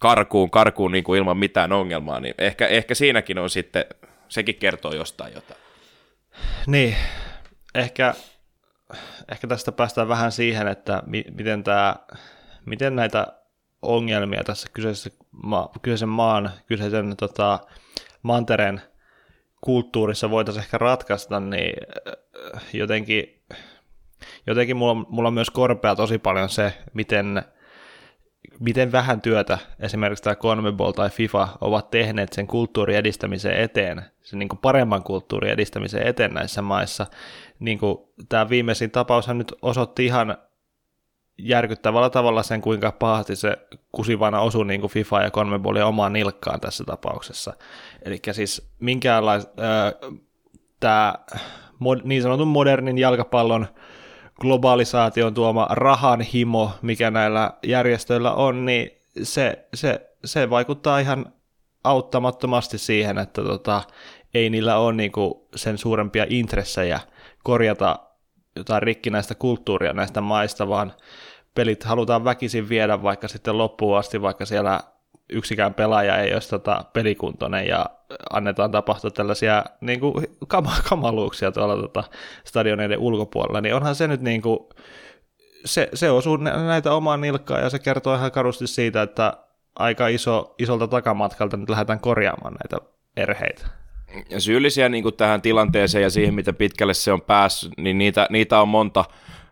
karkuun, 0.00 0.50
karkuun 0.50 0.92
niin 0.92 1.04
kuin 1.04 1.18
ilman 1.18 1.36
mitään 1.36 1.72
ongelmaa, 1.72 2.20
niin 2.20 2.34
ehkä, 2.38 2.66
ehkä 2.66 2.94
siinäkin 2.94 3.38
on 3.38 3.50
sitten, 3.50 3.84
sekin 4.28 4.54
kertoo 4.54 4.94
jostain 4.94 5.34
jotain. 5.34 5.63
Niin, 6.66 6.96
ehkä, 7.74 8.14
ehkä 9.32 9.46
tästä 9.46 9.72
päästään 9.72 10.08
vähän 10.08 10.32
siihen, 10.32 10.68
että 10.68 11.02
mi- 11.06 11.24
miten, 11.30 11.64
tämä, 11.64 11.96
miten 12.66 12.96
näitä 12.96 13.26
ongelmia 13.82 14.44
tässä 14.44 14.68
kyseisen, 14.72 15.12
ma- 15.42 15.70
kyseisen 15.82 16.08
maan, 16.08 16.50
kyseisen 16.66 17.16
tota, 17.16 17.58
mantereen 18.22 18.82
kulttuurissa 19.60 20.30
voitaisiin 20.30 20.64
ehkä 20.64 20.78
ratkaista, 20.78 21.40
niin 21.40 21.74
jotenkin, 22.72 23.42
jotenkin 24.46 24.76
mulla, 24.76 24.94
mulla 24.94 25.28
on 25.28 25.34
myös 25.34 25.50
korpea 25.50 25.96
tosi 25.96 26.18
paljon 26.18 26.48
se, 26.48 26.72
miten, 26.94 27.42
miten 28.64 28.92
vähän 28.92 29.20
työtä 29.20 29.58
esimerkiksi 29.80 30.24
tämä 30.24 30.34
CONMEBOL 30.34 30.92
tai 30.92 31.10
FIFA 31.10 31.48
ovat 31.60 31.90
tehneet 31.90 32.32
sen 32.32 32.46
kulttuurin 32.46 32.96
edistämiseen 32.96 33.60
eteen, 33.60 34.02
sen 34.22 34.38
niin 34.38 34.48
paremman 34.62 35.02
kulttuurin 35.02 35.52
edistämiseen 35.52 36.06
eteen 36.06 36.34
näissä 36.34 36.62
maissa. 36.62 37.06
Niin 37.58 37.78
kuin 37.78 37.98
tämä 38.28 38.48
viimeisin 38.48 38.90
tapaushan 38.90 39.38
nyt 39.38 39.54
osoitti 39.62 40.06
ihan 40.06 40.36
järkyttävällä 41.38 42.10
tavalla 42.10 42.42
sen, 42.42 42.60
kuinka 42.60 42.92
pahasti 42.92 43.36
se 43.36 43.56
kusivana 43.92 44.40
osui 44.40 44.64
niin 44.64 44.80
kuin 44.80 44.90
FIFA 44.90 45.22
ja 45.22 45.30
CONMEBOLin 45.30 45.84
omaan 45.84 46.12
nilkkaan 46.12 46.60
tässä 46.60 46.84
tapauksessa. 46.84 47.52
Eli 48.02 48.20
siis 48.32 48.70
minkäänlaista, 48.80 49.52
tämä 50.80 51.14
niin 52.04 52.22
sanotun 52.22 52.48
modernin 52.48 52.98
jalkapallon 52.98 53.66
globalisaation 54.40 55.34
tuoma 55.34 55.66
rahan 55.70 56.20
himo, 56.20 56.70
mikä 56.82 57.10
näillä 57.10 57.52
järjestöillä 57.62 58.32
on, 58.32 58.64
niin 58.64 58.90
se, 59.22 59.66
se, 59.74 60.10
se 60.24 60.50
vaikuttaa 60.50 60.98
ihan 60.98 61.32
auttamattomasti 61.84 62.78
siihen, 62.78 63.18
että 63.18 63.42
tota, 63.42 63.82
ei 64.34 64.50
niillä 64.50 64.76
ole 64.76 64.92
niinku 64.92 65.48
sen 65.56 65.78
suurempia 65.78 66.26
intressejä 66.28 67.00
korjata 67.42 67.98
jotain 68.56 68.82
rikkinäistä 68.82 69.34
kulttuuria 69.34 69.92
näistä 69.92 70.20
maista, 70.20 70.68
vaan 70.68 70.92
pelit 71.54 71.84
halutaan 71.84 72.24
väkisin 72.24 72.68
viedä 72.68 73.02
vaikka 73.02 73.28
sitten 73.28 73.58
loppuun 73.58 73.98
asti, 73.98 74.22
vaikka 74.22 74.46
siellä 74.46 74.80
yksikään 75.30 75.74
pelaaja 75.74 76.18
ei 76.18 76.34
olisi 76.34 76.48
tota 76.48 76.84
pelikuntoinen 76.92 77.66
ja 77.66 77.86
annetaan 78.30 78.70
tapahtua 78.70 79.10
tällaisia 79.10 79.64
niin 79.80 80.00
kuin, 80.00 80.14
kam- 80.54 80.82
kamaluuksia 80.88 81.52
tuolla 81.52 81.76
tota, 81.76 82.04
stadioneiden 82.44 82.98
ulkopuolella, 82.98 83.60
niin 83.60 83.74
onhan 83.74 83.94
se 83.94 84.08
nyt 84.08 84.20
niin 84.20 84.42
kuin, 84.42 84.58
se, 85.64 85.88
se 85.94 86.10
osuu 86.10 86.36
näitä 86.36 86.92
omaan 86.92 87.20
nilkkaan 87.20 87.62
ja 87.62 87.70
se 87.70 87.78
kertoo 87.78 88.14
ihan 88.14 88.32
karusti 88.32 88.66
siitä, 88.66 89.02
että 89.02 89.32
aika 89.76 90.08
iso, 90.08 90.54
isolta 90.58 90.88
takamatkalta 90.88 91.56
nyt 91.56 91.70
lähdetään 91.70 92.00
korjaamaan 92.00 92.54
näitä 92.54 92.86
erheitä. 93.16 93.66
Ja 94.30 94.40
syyllisiä 94.40 94.88
niin 94.88 95.02
kuin 95.02 95.14
tähän 95.14 95.42
tilanteeseen 95.42 96.02
ja 96.02 96.10
siihen, 96.10 96.34
mitä 96.34 96.52
pitkälle 96.52 96.94
se 96.94 97.12
on 97.12 97.20
päässyt, 97.20 97.72
niin 97.76 97.98
niitä, 97.98 98.26
niitä 98.30 98.60
on 98.60 98.68
monta, 98.68 99.04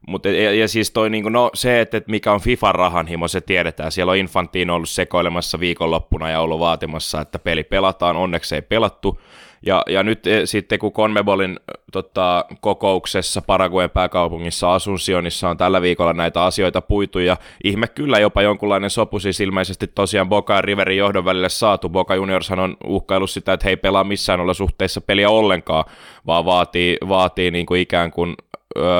mutta 0.09 0.29
ja, 0.29 0.53
ja, 0.55 0.69
siis 0.69 0.91
toi 0.91 1.11
niinku, 1.11 1.29
no, 1.29 1.51
se, 1.55 1.81
että, 1.81 1.97
että 1.97 2.11
mikä 2.11 2.33
on 2.33 2.41
FIFAn 2.41 2.75
rahanhimo, 2.75 3.29
se 3.29 3.41
tiedetään. 3.41 3.93
Siellä 3.93 4.11
on 4.11 4.17
Infantino 4.17 4.75
ollut 4.75 4.89
sekoilemassa 4.89 5.61
viikonloppuna 5.61 6.31
ja 6.31 6.41
ollut 6.41 6.59
vaatimassa, 6.59 7.21
että 7.21 7.39
peli 7.39 7.65
pelataan. 7.65 8.17
Onneksi 8.17 8.55
ei 8.55 8.63
pelattu. 8.63 9.21
Ja, 9.67 9.83
ja 9.89 10.03
nyt 10.03 10.27
e, 10.27 10.47
sitten 10.47 10.79
kun 10.79 10.93
Conmebolin 10.93 11.61
tota, 11.93 12.45
kokouksessa 12.61 13.43
Paraguayn 13.43 13.91
pääkaupungissa 13.91 14.75
Asuncionissa 14.75 15.49
on 15.49 15.57
tällä 15.57 15.83
viikolla 15.83 16.13
näitä 16.13 16.45
asioita 16.45 16.81
puitu 16.81 17.19
ja 17.19 17.37
ihme 17.65 17.87
kyllä 17.87 18.19
jopa 18.19 18.43
jonkunlainen 18.43 18.91
sopu 18.91 19.19
siis 19.19 19.41
ilmeisesti 19.41 19.87
tosiaan 19.87 20.29
Boca 20.29 20.55
ja 20.55 20.61
Riverin 20.61 20.99
johdon 20.99 21.25
välille 21.25 21.49
saatu. 21.49 21.89
Boca 21.89 22.15
Juniorshan 22.15 22.59
on 22.59 22.77
uhkailu 22.85 23.27
sitä, 23.27 23.53
että 23.53 23.65
he 23.65 23.71
ei 23.71 23.77
pelaa 23.77 24.05
missään 24.05 24.41
olla 24.41 24.55
suhteessa 24.55 25.01
peliä 25.01 25.31
ollenkaan, 25.31 25.85
vaan 26.27 26.45
vaatii, 26.45 26.97
vaatii 27.09 27.51
niin 27.51 27.67
kuin 27.67 27.81
ikään 27.81 28.11
kuin 28.11 28.35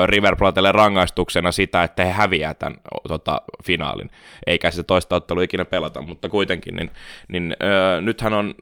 River 0.05 0.35
Platelle 0.35 0.71
rangaistuksena 0.71 1.51
sitä, 1.51 1.83
että 1.83 2.05
he 2.05 2.11
häviää 2.11 2.53
tämän 2.53 2.77
tota, 3.07 3.41
finaalin, 3.63 4.09
eikä 4.47 4.71
se 4.71 4.83
toista 4.83 5.15
ottelua 5.15 5.43
ikinä 5.43 5.65
pelata, 5.65 6.01
mutta 6.01 6.29
kuitenkin, 6.29 6.75
niin, 6.75 6.91
niin 7.27 7.55
ö, 7.63 8.01
nythän 8.01 8.33
on 8.33 8.55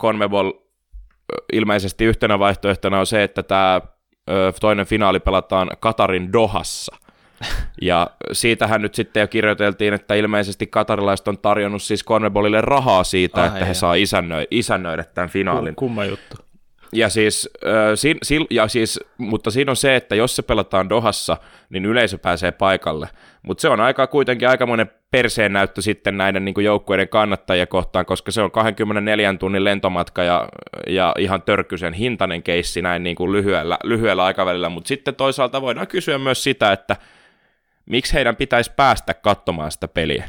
CONMEBOL 0.00 0.52
ilmeisesti 1.52 2.04
yhtenä 2.04 2.38
vaihtoehtona 2.38 2.98
on 2.98 3.06
se, 3.06 3.22
että 3.22 3.42
tämä 3.42 3.80
toinen 4.60 4.86
finaali 4.86 5.20
pelataan 5.20 5.70
Katarin 5.80 6.32
Dohassa, 6.32 6.96
ja 7.82 8.10
siitähän 8.32 8.82
nyt 8.82 8.94
sitten 8.94 9.20
jo 9.20 9.28
kirjoiteltiin, 9.28 9.94
että 9.94 10.14
ilmeisesti 10.14 10.66
katarilaiset 10.66 11.28
on 11.28 11.38
tarjonnut 11.38 11.82
siis 11.82 12.04
CONMEBOLille 12.04 12.60
rahaa 12.60 13.04
siitä, 13.04 13.42
ah, 13.42 13.46
että 13.46 13.64
he 13.64 13.74
saa 13.74 13.94
isännöidä, 13.94 14.46
isännöidä 14.50 15.04
tämän 15.04 15.30
finaalin. 15.30 15.74
Kumma 15.74 16.04
juttu. 16.04 16.36
Ja 16.92 17.08
siis, 17.08 17.50
äh, 17.66 17.72
si, 17.94 18.16
si, 18.22 18.46
ja 18.50 18.68
siis, 18.68 19.00
mutta 19.18 19.50
siinä 19.50 19.72
on 19.72 19.76
se, 19.76 19.96
että 19.96 20.14
jos 20.14 20.36
se 20.36 20.42
pelataan 20.42 20.88
Dohassa, 20.88 21.36
niin 21.70 21.84
yleisö 21.84 22.18
pääsee 22.18 22.52
paikalle. 22.52 23.08
Mutta 23.42 23.62
se 23.62 23.68
on 23.68 23.80
aika 23.80 24.06
kuitenkin 24.06 24.48
aikamoinen 24.48 24.90
perseen 25.10 25.52
näyttö 25.52 25.82
sitten 25.82 26.16
näiden 26.16 26.44
niin 26.44 26.54
joukkueiden 26.64 27.08
kannattajia 27.08 27.66
kohtaan, 27.66 28.06
koska 28.06 28.30
se 28.30 28.42
on 28.42 28.50
24 28.50 29.34
tunnin 29.34 29.64
lentomatka 29.64 30.22
ja, 30.22 30.48
ja 30.86 31.14
ihan 31.18 31.42
törkysen 31.42 31.92
hintainen 31.92 32.42
keissi 32.42 32.82
näin 32.82 33.02
niin 33.02 33.16
kuin 33.16 33.32
lyhyellä, 33.32 33.78
lyhyellä 33.84 34.24
aikavälillä. 34.24 34.68
Mutta 34.68 34.88
sitten 34.88 35.14
toisaalta 35.14 35.62
voidaan 35.62 35.86
kysyä 35.86 36.18
myös 36.18 36.44
sitä, 36.44 36.72
että 36.72 36.96
miksi 37.86 38.14
heidän 38.14 38.36
pitäisi 38.36 38.72
päästä 38.76 39.14
katsomaan 39.14 39.72
sitä 39.72 39.88
peliä 39.88 40.24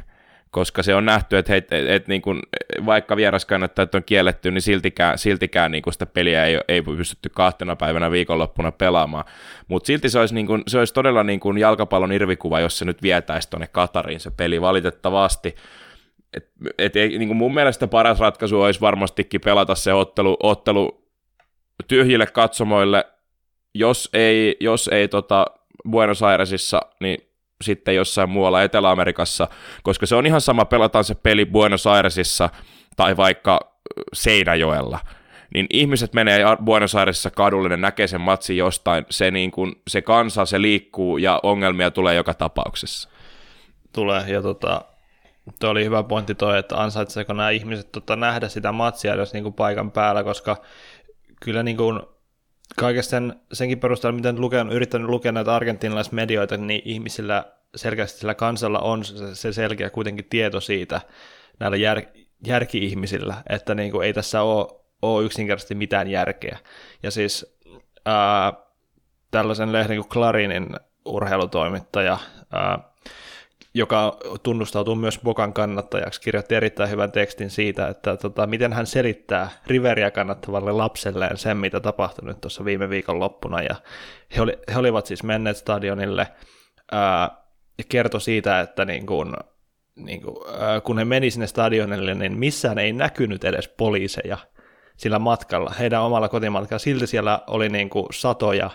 koska 0.53 0.83
se 0.83 0.95
on 0.95 1.05
nähty, 1.05 1.37
että, 1.37 1.55
et, 1.55 1.73
et, 1.73 1.89
et, 1.89 2.07
niin 2.07 2.21
kuin, 2.21 2.39
vaikka 2.85 3.15
vieraskannattajat 3.15 3.95
on 3.95 4.03
kielletty, 4.03 4.51
niin 4.51 4.61
siltikään, 4.61 5.17
siltikään 5.17 5.71
niin 5.71 5.81
kuin 5.81 5.93
sitä 5.93 6.05
peliä 6.05 6.45
ei, 6.45 6.59
ei 6.67 6.81
pystytty 6.81 7.29
kahtena 7.29 7.75
päivänä 7.75 8.11
viikonloppuna 8.11 8.71
pelaamaan. 8.71 9.25
Mutta 9.67 9.87
silti 9.87 10.09
se 10.09 10.19
olisi, 10.19 10.35
niin 10.35 10.47
kuin, 10.47 10.63
se 10.67 10.79
olisi 10.79 10.93
todella 10.93 11.23
niin 11.23 11.39
kuin 11.39 11.57
jalkapallon 11.57 12.11
irvikuva, 12.11 12.59
jos 12.59 12.77
se 12.77 12.85
nyt 12.85 13.01
vietäisi 13.01 13.49
tuonne 13.49 13.67
Katariin 13.67 14.19
se 14.19 14.31
peli 14.31 14.61
valitettavasti. 14.61 15.55
Et, 16.33 16.49
et, 16.77 16.93
niin 16.93 17.27
kuin 17.27 17.37
mun 17.37 17.53
mielestä 17.53 17.87
paras 17.87 18.19
ratkaisu 18.19 18.61
olisi 18.61 18.81
varmastikin 18.81 19.41
pelata 19.41 19.75
se 19.75 19.93
ottelu, 19.93 20.37
ottelu 20.43 21.07
tyhjille 21.87 22.25
katsomoille, 22.25 23.05
jos 23.73 24.09
ei, 24.13 24.57
jos 24.59 24.87
ei 24.87 25.07
tota 25.07 25.45
Buenos 25.89 26.23
Airesissa, 26.23 26.81
niin 26.99 27.32
sitten 27.63 27.95
jossain 27.95 28.29
muualla 28.29 28.63
Etelä-Amerikassa, 28.63 29.47
koska 29.83 30.05
se 30.05 30.15
on 30.15 30.25
ihan 30.25 30.41
sama, 30.41 30.65
pelataan 30.65 31.03
se 31.03 31.15
peli 31.15 31.45
Buenos 31.45 31.87
Airesissa 31.87 32.49
tai 32.95 33.17
vaikka 33.17 33.59
Seinäjoella, 34.13 34.99
niin 35.53 35.67
ihmiset 35.69 36.13
menee 36.13 36.43
Buenos 36.65 36.95
Airesissa 36.95 37.31
kadulle, 37.31 37.69
ne 37.69 37.77
näkee 37.77 38.07
sen 38.07 38.21
matsin 38.21 38.57
jostain, 38.57 39.05
se, 39.09 39.31
niin 39.31 39.51
kuin, 39.51 39.75
se 39.87 40.01
kansa, 40.01 40.45
se 40.45 40.61
liikkuu 40.61 41.17
ja 41.17 41.39
ongelmia 41.43 41.91
tulee 41.91 42.15
joka 42.15 42.33
tapauksessa. 42.33 43.09
Tulee, 43.93 44.23
ja 44.27 44.41
tota, 44.41 44.81
tuo 45.59 45.69
oli 45.69 45.85
hyvä 45.85 46.03
pointti 46.03 46.35
toi, 46.35 46.59
että 46.59 46.81
ansaitseeko 46.81 47.33
nämä 47.33 47.49
ihmiset 47.49 47.91
tota, 47.91 48.15
nähdä 48.15 48.49
sitä 48.49 48.71
matsia 48.71 49.13
edes 49.13 49.33
niin 49.33 49.43
kuin 49.43 49.53
paikan 49.53 49.91
päällä, 49.91 50.23
koska 50.23 50.57
kyllä 51.41 51.63
niin 51.63 51.77
kuin 51.77 51.99
kaikesta 52.75 53.09
sen, 53.09 53.35
senkin 53.53 53.79
perusteella, 53.79 54.15
miten 54.15 54.41
luken, 54.41 54.71
yrittänyt 54.71 55.09
lukea 55.09 55.31
näitä 55.31 55.55
argentinalaismedioita, 55.55 56.57
niin 56.57 56.81
ihmisillä 56.85 57.45
selkeästi 57.75 58.19
sillä 58.19 58.35
kansalla 58.35 58.79
on 58.79 59.01
se 59.33 59.53
selkeä 59.53 59.89
kuitenkin 59.89 60.25
tieto 60.25 60.59
siitä 60.59 61.01
näillä 61.59 61.77
jär, 61.77 62.01
järki-ihmisillä, 62.47 63.43
että 63.49 63.75
niin 63.75 63.91
kuin 63.91 64.05
ei 64.05 64.13
tässä 64.13 64.41
ole, 64.41 64.67
ole 65.01 65.25
yksinkertaisesti 65.25 65.75
mitään 65.75 66.07
järkeä. 66.07 66.57
Ja 67.03 67.11
siis 67.11 67.57
ää, 68.05 68.53
tällaisen 69.31 69.71
lehden 69.71 69.97
kuin 69.97 70.09
Clarinin 70.09 70.67
urheilutoimittaja 71.05 72.17
ää, 72.53 72.79
joka 73.73 74.17
tunnustautuu 74.43 74.95
myös 74.95 75.19
Bokan 75.23 75.53
kannattajaksi, 75.53 76.21
kirjoitti 76.21 76.55
erittäin 76.55 76.89
hyvän 76.89 77.11
tekstin 77.11 77.49
siitä, 77.49 77.87
että 77.87 78.17
tota, 78.17 78.47
miten 78.47 78.73
hän 78.73 78.87
selittää 78.87 79.49
Riveria 79.67 80.11
kannattavalle 80.11 80.71
lapselleen 80.71 81.37
sen, 81.37 81.57
mitä 81.57 81.79
tapahtui 81.79 82.25
nyt 82.25 82.41
tuossa 82.41 82.65
viime 82.65 82.89
viikon 82.89 83.19
loppuna. 83.19 83.61
Ja 83.61 83.75
he, 84.35 84.41
oli, 84.41 84.57
he 84.73 84.79
olivat 84.79 85.05
siis 85.05 85.23
menneet 85.23 85.57
stadionille 85.57 86.27
ää, 86.91 87.42
kertoi 87.89 88.21
siitä, 88.21 88.59
että 88.59 88.85
niin 88.85 89.05
kun, 89.05 89.37
niin 89.95 90.21
ää, 90.59 90.81
kun 90.81 90.97
he 90.97 91.05
meni 91.05 91.31
sinne 91.31 91.47
stadionille, 91.47 92.15
niin 92.15 92.37
missään 92.37 92.77
ei 92.77 92.93
näkynyt 92.93 93.43
edes 93.43 93.67
poliiseja 93.67 94.37
sillä 94.97 95.19
matkalla, 95.19 95.73
heidän 95.79 96.01
omalla 96.01 96.29
kotimatkalla. 96.29 96.79
Silti 96.79 97.07
siellä 97.07 97.39
oli 97.47 97.69
niin 97.69 97.89
kuin 97.89 98.05
satoja 98.11 98.69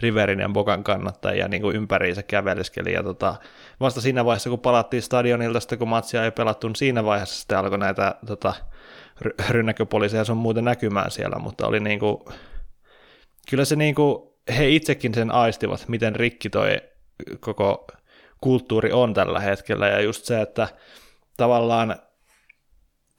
Riverin 0.00 0.40
ja 0.40 0.48
Bokan 0.48 0.84
kannattajia 0.84 1.48
niin 1.48 1.62
kuin 1.62 1.76
ympäriinsä 1.76 2.22
käveleskeli. 2.22 2.92
Ja 2.92 3.02
tota, 3.02 3.34
vasta 3.80 4.00
siinä 4.00 4.24
vaiheessa, 4.24 4.50
kun 4.50 4.58
palattiin 4.58 5.02
stadionilta, 5.02 5.60
sitten 5.60 5.78
kun 5.78 5.88
matsia 5.88 6.24
ei 6.24 6.30
pelattu, 6.30 6.68
niin 6.68 6.76
siinä 6.76 7.04
vaiheessa 7.04 7.40
sitten 7.40 7.58
alkoi 7.58 7.78
näitä 7.78 8.14
tota, 8.26 8.54
rynnäköpoliiseja 9.48 10.24
on 10.30 10.36
muuten 10.36 10.64
näkymään 10.64 11.10
siellä, 11.10 11.38
mutta 11.38 11.66
oli 11.66 11.80
niin 11.80 12.00
kuin, 12.00 12.16
kyllä 13.50 13.64
se 13.64 13.76
niin 13.76 13.94
kuin, 13.94 14.30
he 14.56 14.68
itsekin 14.68 15.14
sen 15.14 15.30
aistivat, 15.30 15.88
miten 15.88 16.16
rikki 16.16 16.50
toi 16.50 16.76
koko 17.40 17.86
kulttuuri 18.40 18.92
on 18.92 19.14
tällä 19.14 19.40
hetkellä, 19.40 19.88
ja 19.88 20.00
just 20.00 20.24
se, 20.24 20.40
että 20.40 20.68
tavallaan 21.36 21.96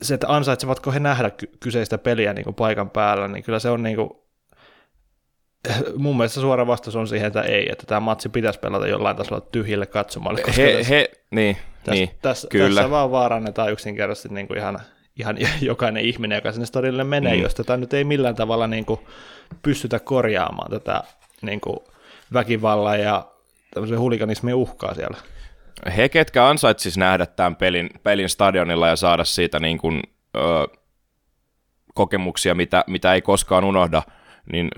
se, 0.02 0.14
että 0.14 0.36
ansaitsevatko 0.36 0.92
he 0.92 1.00
nähdä 1.00 1.32
kyseistä 1.60 1.98
peliä 1.98 2.34
niin 2.34 2.44
kuin 2.44 2.56
paikan 2.56 2.90
päällä, 2.90 3.28
niin 3.28 3.44
kyllä 3.44 3.60
se 3.60 3.70
on 3.70 3.84
niin 3.84 3.96
kuin, 3.96 4.10
mun 5.98 6.18
mielestä 6.18 6.42
suora 6.42 6.68
vastaus 6.68 6.96
on 6.96 7.08
siihen, 7.08 7.28
että 7.28 7.42
ei, 7.42 7.72
että 7.72 7.86
tämä 7.88 8.00
matsi 8.00 8.30
pitäisi 8.30 8.60
pelata 8.60 8.88
jollain 8.88 9.18
tasolla 9.18 9.42
tyhjille 9.42 9.86
katsomalle. 9.86 10.42
Koska 10.42 10.62
he, 10.62 10.74
tässä, 10.74 10.94
he, 10.94 11.12
niin, 11.32 11.58
tässä, 11.74 11.92
niin, 11.92 12.10
tässä, 12.22 12.48
kyllä. 12.52 12.76
tässä 12.76 12.90
vaan 12.90 13.12
vaarannetaan 13.12 13.72
yksinkertaisesti 13.72 14.30
niin 14.30 14.48
kuin 14.48 14.58
ihan, 14.58 14.80
ihan 15.16 15.38
jokainen 15.62 16.04
ihminen, 16.06 16.36
joka 16.36 16.52
sinne 16.52 16.66
stadionille 16.66 17.04
menee, 17.04 17.36
mm. 17.36 17.42
jos 17.42 17.56
tätä 17.56 17.78
nyt 17.78 17.94
ei 17.94 18.04
millään 18.04 18.36
tavalla 18.36 18.68
niin 18.68 18.86
kuin 18.86 19.00
pystytä 19.64 20.00
korjaamaan 20.00 20.72
tätä 20.72 21.04
niin 21.42 21.62
kuin 21.62 21.78
väkivallan 22.34 23.00
ja 23.00 23.31
tämmöisen 23.74 24.00
huliganismin 24.00 24.56
uhkaa 24.56 24.94
siellä. 24.94 25.18
he, 25.98 26.10
ketkä 26.10 26.48
ansaitsis 26.48 26.98
nähdä 26.98 27.26
tämän 27.26 27.56
pelin, 27.56 27.90
pelin 28.04 28.30
stadionilla 28.30 28.88
ja 28.88 28.96
saada 28.96 29.24
siitä 29.24 29.60
niin 29.60 29.78
kuin, 29.78 30.02
ö, 30.38 30.68
kokemuksia, 31.94 32.56
mitä, 32.56 32.84
mitä 32.88 33.14
ei 33.14 33.22
koskaan 33.22 33.64
unohda, 33.64 34.04
niin 34.52 34.70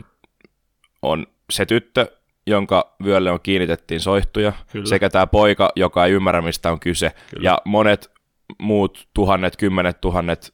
on 1.02 1.28
se 1.50 1.66
tyttö, 1.66 2.08
jonka 2.48 2.96
vyölle 3.04 3.32
on 3.32 3.40
kiinnitettiin 3.44 4.00
soihtuja, 4.00 4.54
Kyllä. 4.72 4.86
sekä 4.86 5.10
tämä 5.10 5.28
poika, 5.28 5.72
joka 5.76 6.06
ei 6.06 6.12
ymmärrä, 6.12 6.42
mistä 6.42 6.72
on 6.72 6.80
kyse, 6.80 7.12
Kyllä. 7.30 7.50
ja 7.50 7.58
monet 7.66 8.12
muut 8.60 9.08
tuhannet, 9.14 9.58
kymmenet 9.58 10.02
tuhannet 10.02 10.54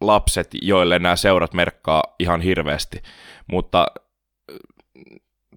lapset, 0.00 0.48
joille 0.62 0.98
nämä 0.98 1.16
seurat 1.16 1.54
merkkaa 1.54 2.02
ihan 2.18 2.40
hirveästi. 2.40 3.02
Mutta 3.46 3.86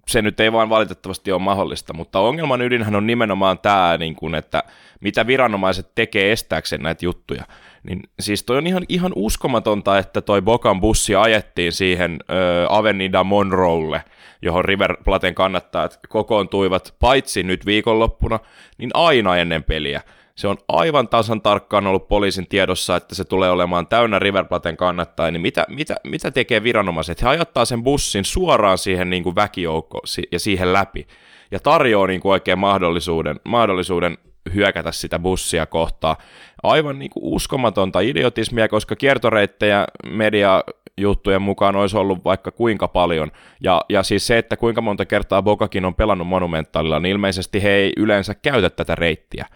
se 0.08 0.22
nyt 0.22 0.40
ei 0.40 0.52
vaan 0.52 0.68
valitettavasti 0.68 1.32
ole 1.32 1.42
mahdollista, 1.42 1.92
mutta 1.92 2.20
ongelman 2.20 2.62
ydinhän 2.62 2.94
on 2.94 3.06
nimenomaan 3.06 3.58
tämä, 3.58 3.96
niin 3.98 4.16
kuin, 4.16 4.34
että 4.34 4.62
mitä 5.00 5.26
viranomaiset 5.26 5.94
tekee 5.94 6.32
estääkseen 6.32 6.82
näitä 6.82 7.04
juttuja. 7.04 7.44
Niin, 7.82 8.02
siis 8.20 8.42
toi 8.42 8.58
on 8.58 8.66
ihan, 8.66 8.84
ihan 8.88 9.12
uskomatonta, 9.14 9.98
että 9.98 10.20
toi 10.20 10.42
Bokan 10.42 10.80
bussi 10.80 11.14
ajettiin 11.14 11.72
siihen 11.72 12.18
ö, 12.30 12.66
Avenida 12.68 13.24
Monroelle, 13.24 14.02
johon 14.42 14.64
River 14.64 14.96
Platen 15.04 15.34
kannattajat 15.34 16.00
kokoontuivat 16.08 16.94
paitsi 17.00 17.42
nyt 17.42 17.66
viikonloppuna, 17.66 18.38
niin 18.78 18.90
aina 18.94 19.36
ennen 19.36 19.64
peliä. 19.64 20.02
Se 20.36 20.48
on 20.48 20.56
aivan 20.68 21.08
tasan 21.08 21.42
tarkkaan 21.42 21.86
ollut 21.86 22.08
poliisin 22.08 22.48
tiedossa, 22.48 22.96
että 22.96 23.14
se 23.14 23.24
tulee 23.24 23.50
olemaan 23.50 23.86
täynnä 23.86 24.18
River 24.18 24.44
Platen 24.44 24.76
kannattajia, 24.76 25.30
niin 25.30 25.40
mitä, 25.40 25.66
mitä, 25.68 25.96
mitä 26.04 26.30
tekee 26.30 26.62
viranomaiset? 26.62 27.22
He 27.22 27.28
ajattaa 27.28 27.64
sen 27.64 27.82
bussin 27.82 28.24
suoraan 28.24 28.78
siihen 28.78 29.10
niin 29.10 29.22
kuin 29.22 29.34
väkijoukkoon 29.34 30.02
ja 30.32 30.38
siihen 30.38 30.72
läpi 30.72 31.06
ja 31.50 31.60
tarjoaa 31.60 32.06
niin 32.06 32.20
kuin 32.20 32.32
oikein 32.32 32.58
mahdollisuuden, 32.58 33.40
mahdollisuuden 33.44 34.18
hyökätä 34.54 34.92
sitä 34.92 35.18
bussia 35.18 35.66
kohtaan. 35.66 36.16
Aivan 36.62 36.98
niin 36.98 37.10
kuin 37.10 37.24
uskomatonta 37.24 38.00
idiotismia, 38.00 38.68
koska 38.68 38.96
kiertoreittejä 38.96 39.86
media 40.10 40.64
juttujen 40.96 41.42
mukaan 41.42 41.76
olisi 41.76 41.96
ollut 41.96 42.24
vaikka 42.24 42.50
kuinka 42.50 42.88
paljon. 42.88 43.30
Ja, 43.60 43.80
ja 43.88 44.02
siis 44.02 44.26
se, 44.26 44.38
että 44.38 44.56
kuinka 44.56 44.80
monta 44.80 45.04
kertaa 45.06 45.42
Bokakin 45.42 45.84
on 45.84 45.94
pelannut 45.94 46.28
Monumentalilla, 46.28 47.00
niin 47.00 47.12
ilmeisesti 47.12 47.62
he 47.62 47.70
ei 47.70 47.92
yleensä 47.96 48.34
käytä 48.34 48.70
tätä 48.70 48.94
reittiä. 48.94 49.46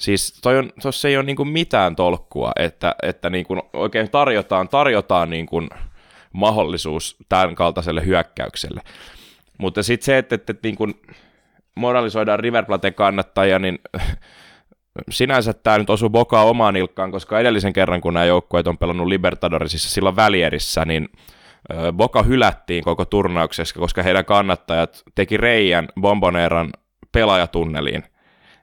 Siis 0.00 0.40
toi 0.42 0.58
on, 0.58 0.70
tossa 0.82 1.08
ei 1.08 1.16
ole 1.16 1.24
niin 1.24 1.36
kuin 1.36 1.48
mitään 1.48 1.96
tolkkua, 1.96 2.52
että, 2.56 2.94
että 3.02 3.30
niin 3.30 3.46
kuin 3.46 3.62
oikein 3.72 4.10
tarjotaan, 4.10 4.68
tarjotaan 4.68 5.30
niin 5.30 5.46
kuin 5.46 5.68
mahdollisuus 6.32 7.16
tämän 7.28 7.54
kaltaiselle 7.54 8.06
hyökkäykselle. 8.06 8.80
Mutta 9.58 9.82
sitten 9.82 10.04
se, 10.04 10.18
että, 10.18 10.34
että, 10.34 10.52
että 10.52 10.68
niin 10.68 10.76
kuin 10.76 10.94
moralisoidaan 11.74 12.40
River 12.40 12.64
Plate 12.64 12.90
kannattajia, 12.90 13.58
niin 13.58 13.78
sinänsä 15.10 15.52
tämä 15.52 15.78
nyt 15.78 15.90
osuu 15.90 16.10
Bokaa 16.10 16.44
omaan 16.44 16.76
ilkkaan, 16.76 17.10
koska 17.10 17.40
edellisen 17.40 17.72
kerran, 17.72 18.00
kun 18.00 18.14
nämä 18.14 18.26
joukkueet 18.26 18.66
on 18.66 18.78
pelannut 18.78 19.06
Libertadorisissa 19.06 19.90
silloin 19.90 20.16
välierissä, 20.16 20.84
niin 20.84 21.08
Boka 21.92 22.22
hylättiin 22.22 22.84
koko 22.84 23.04
turnauksessa, 23.04 23.80
koska 23.80 24.02
heidän 24.02 24.24
kannattajat 24.24 25.02
teki 25.14 25.36
reijän 25.36 25.88
Bomboneran 26.00 26.70
pelaajatunneliin 27.12 28.04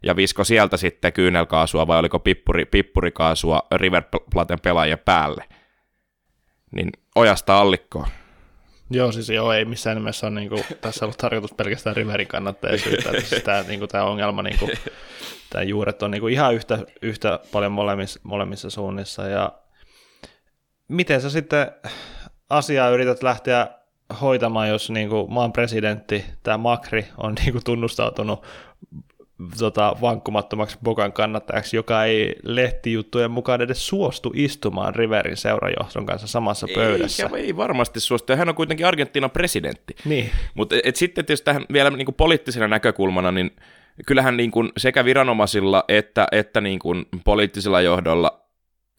ja 0.03 0.15
visko 0.15 0.43
sieltä 0.43 0.77
sitten 0.77 1.13
kyynelkaasua 1.13 1.87
vai 1.87 1.99
oliko 1.99 2.19
pippuri, 2.19 2.65
pippurikaasua 2.65 3.61
River 3.75 4.03
Platen 4.33 4.59
pelaajien 4.59 4.99
päälle. 4.99 5.43
Niin 6.71 6.89
ojasta 7.15 7.57
allikkoon. 7.59 8.07
Joo, 8.89 9.11
siis 9.11 9.29
joo, 9.29 9.53
ei 9.53 9.65
missään 9.65 9.97
nimessä 9.97 10.27
ole 10.27 10.35
niin 10.35 10.49
kuin, 10.49 10.63
tässä 10.81 11.05
ollut 11.05 11.17
tarkoitus 11.17 11.53
pelkästään 11.53 11.95
Riverin 11.95 12.27
kannattajia 12.27 12.77
syyttää, 12.77 13.11
siis 13.11 13.43
tämä, 13.43 13.63
niin 13.67 13.79
kuin, 13.79 13.89
tämä 13.89 14.03
ongelma, 14.03 14.43
niin 14.43 14.59
kuin, 14.59 14.71
tämä 15.49 15.63
juuret 15.63 16.03
on 16.03 16.11
niin 16.11 16.21
kuin, 16.21 16.33
ihan 16.33 16.55
yhtä, 16.55 16.79
yhtä 17.01 17.39
paljon 17.51 17.71
molemmissa, 17.71 18.19
molemmissa 18.23 18.69
suunnissa, 18.69 19.27
ja 19.27 19.51
miten 20.87 21.21
sä 21.21 21.29
sitten 21.29 21.71
asiaa 22.49 22.89
yrität 22.89 23.23
lähteä 23.23 23.67
hoitamaan, 24.21 24.69
jos 24.69 24.89
niin 24.89 25.09
kuin, 25.09 25.33
maan 25.33 25.53
presidentti, 25.53 26.25
tämä 26.43 26.57
Makri, 26.57 27.07
on 27.17 27.33
niin 27.33 27.51
kuin, 27.51 27.63
tunnustautunut 27.63 28.45
tota, 29.59 29.95
vankkumattomaksi 30.01 30.77
Bokan 30.83 31.13
kannattajaksi, 31.13 31.75
joka 31.75 32.03
ei 32.03 32.35
lehtijuttujen 32.43 33.31
mukaan 33.31 33.61
edes 33.61 33.87
suostu 33.87 34.31
istumaan 34.35 34.95
Riverin 34.95 35.37
seurajohdon 35.37 36.05
kanssa 36.05 36.27
samassa 36.27 36.67
pöydässä. 36.75 37.29
Ei, 37.35 37.41
ei 37.41 37.57
varmasti 37.57 37.99
suostu, 37.99 38.35
hän 38.35 38.49
on 38.49 38.55
kuitenkin 38.55 38.85
Argentiinan 38.85 39.31
presidentti. 39.31 39.95
Niin. 40.05 40.29
Mutta 40.53 40.75
sitten 40.93 41.25
tietysti 41.25 41.45
tähän 41.45 41.65
vielä 41.73 41.89
niin 41.89 42.05
kuin 42.05 42.15
poliittisena 42.15 42.67
näkökulmana, 42.67 43.31
niin 43.31 43.51
kyllähän 44.05 44.37
niin 44.37 44.51
kuin 44.51 44.71
sekä 44.77 45.05
viranomaisilla 45.05 45.83
että, 45.87 46.27
että 46.31 46.61
niin 46.61 46.79
kuin 46.79 47.05
poliittisella 47.23 47.81
johdolla 47.81 48.46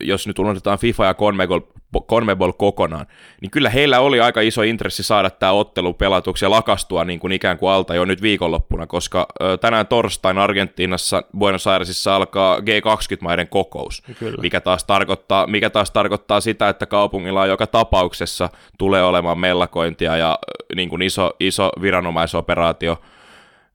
jos 0.01 0.27
nyt 0.27 0.39
unohdetaan 0.39 0.79
FIFA 0.79 1.05
ja 1.05 1.15
Conmebol, 1.15 1.61
Conmebol 2.09 2.53
kokonaan, 2.53 3.07
niin 3.41 3.51
kyllä 3.51 3.71
heillä 3.71 4.01
oli 4.01 4.21
aika 4.21 4.41
iso 4.41 4.63
intressi 4.63 5.03
saada 5.03 5.31
tämä 5.31 5.53
ottelu 5.53 5.95
pelatuksi 5.95 6.45
ja 6.45 6.51
lakastua 6.51 7.05
niin 7.05 7.21
kuin 7.21 7.33
ikään 7.33 7.59
kuin 7.59 7.71
alta 7.71 7.95
jo 7.95 8.05
nyt 8.05 8.23
viikonloppuna, 8.23 8.87
koska 8.87 9.27
tänään 9.61 9.87
torstain 9.87 10.39
Argentiinassa 10.39 11.23
Buenos 11.39 11.67
Airesissa 11.67 12.17
alkaa 12.17 12.59
G20-maiden 12.59 13.49
kokous, 13.49 14.03
kyllä. 14.19 14.43
mikä 14.43 14.61
taas, 14.61 14.85
tarkoittaa, 14.85 15.47
mikä 15.47 15.71
taas 15.71 15.91
tarkoittaa 15.91 16.41
sitä, 16.41 16.69
että 16.69 16.87
kaupungilla 16.87 17.47
joka 17.47 17.67
tapauksessa 17.67 18.51
tulee 18.79 19.03
olemaan 19.03 19.39
mellakointia 19.39 20.17
ja 20.17 20.39
niin 20.77 20.89
kuin 20.89 21.03
iso, 21.03 21.37
iso 21.41 21.71
viranomaisoperaatio 21.81 23.03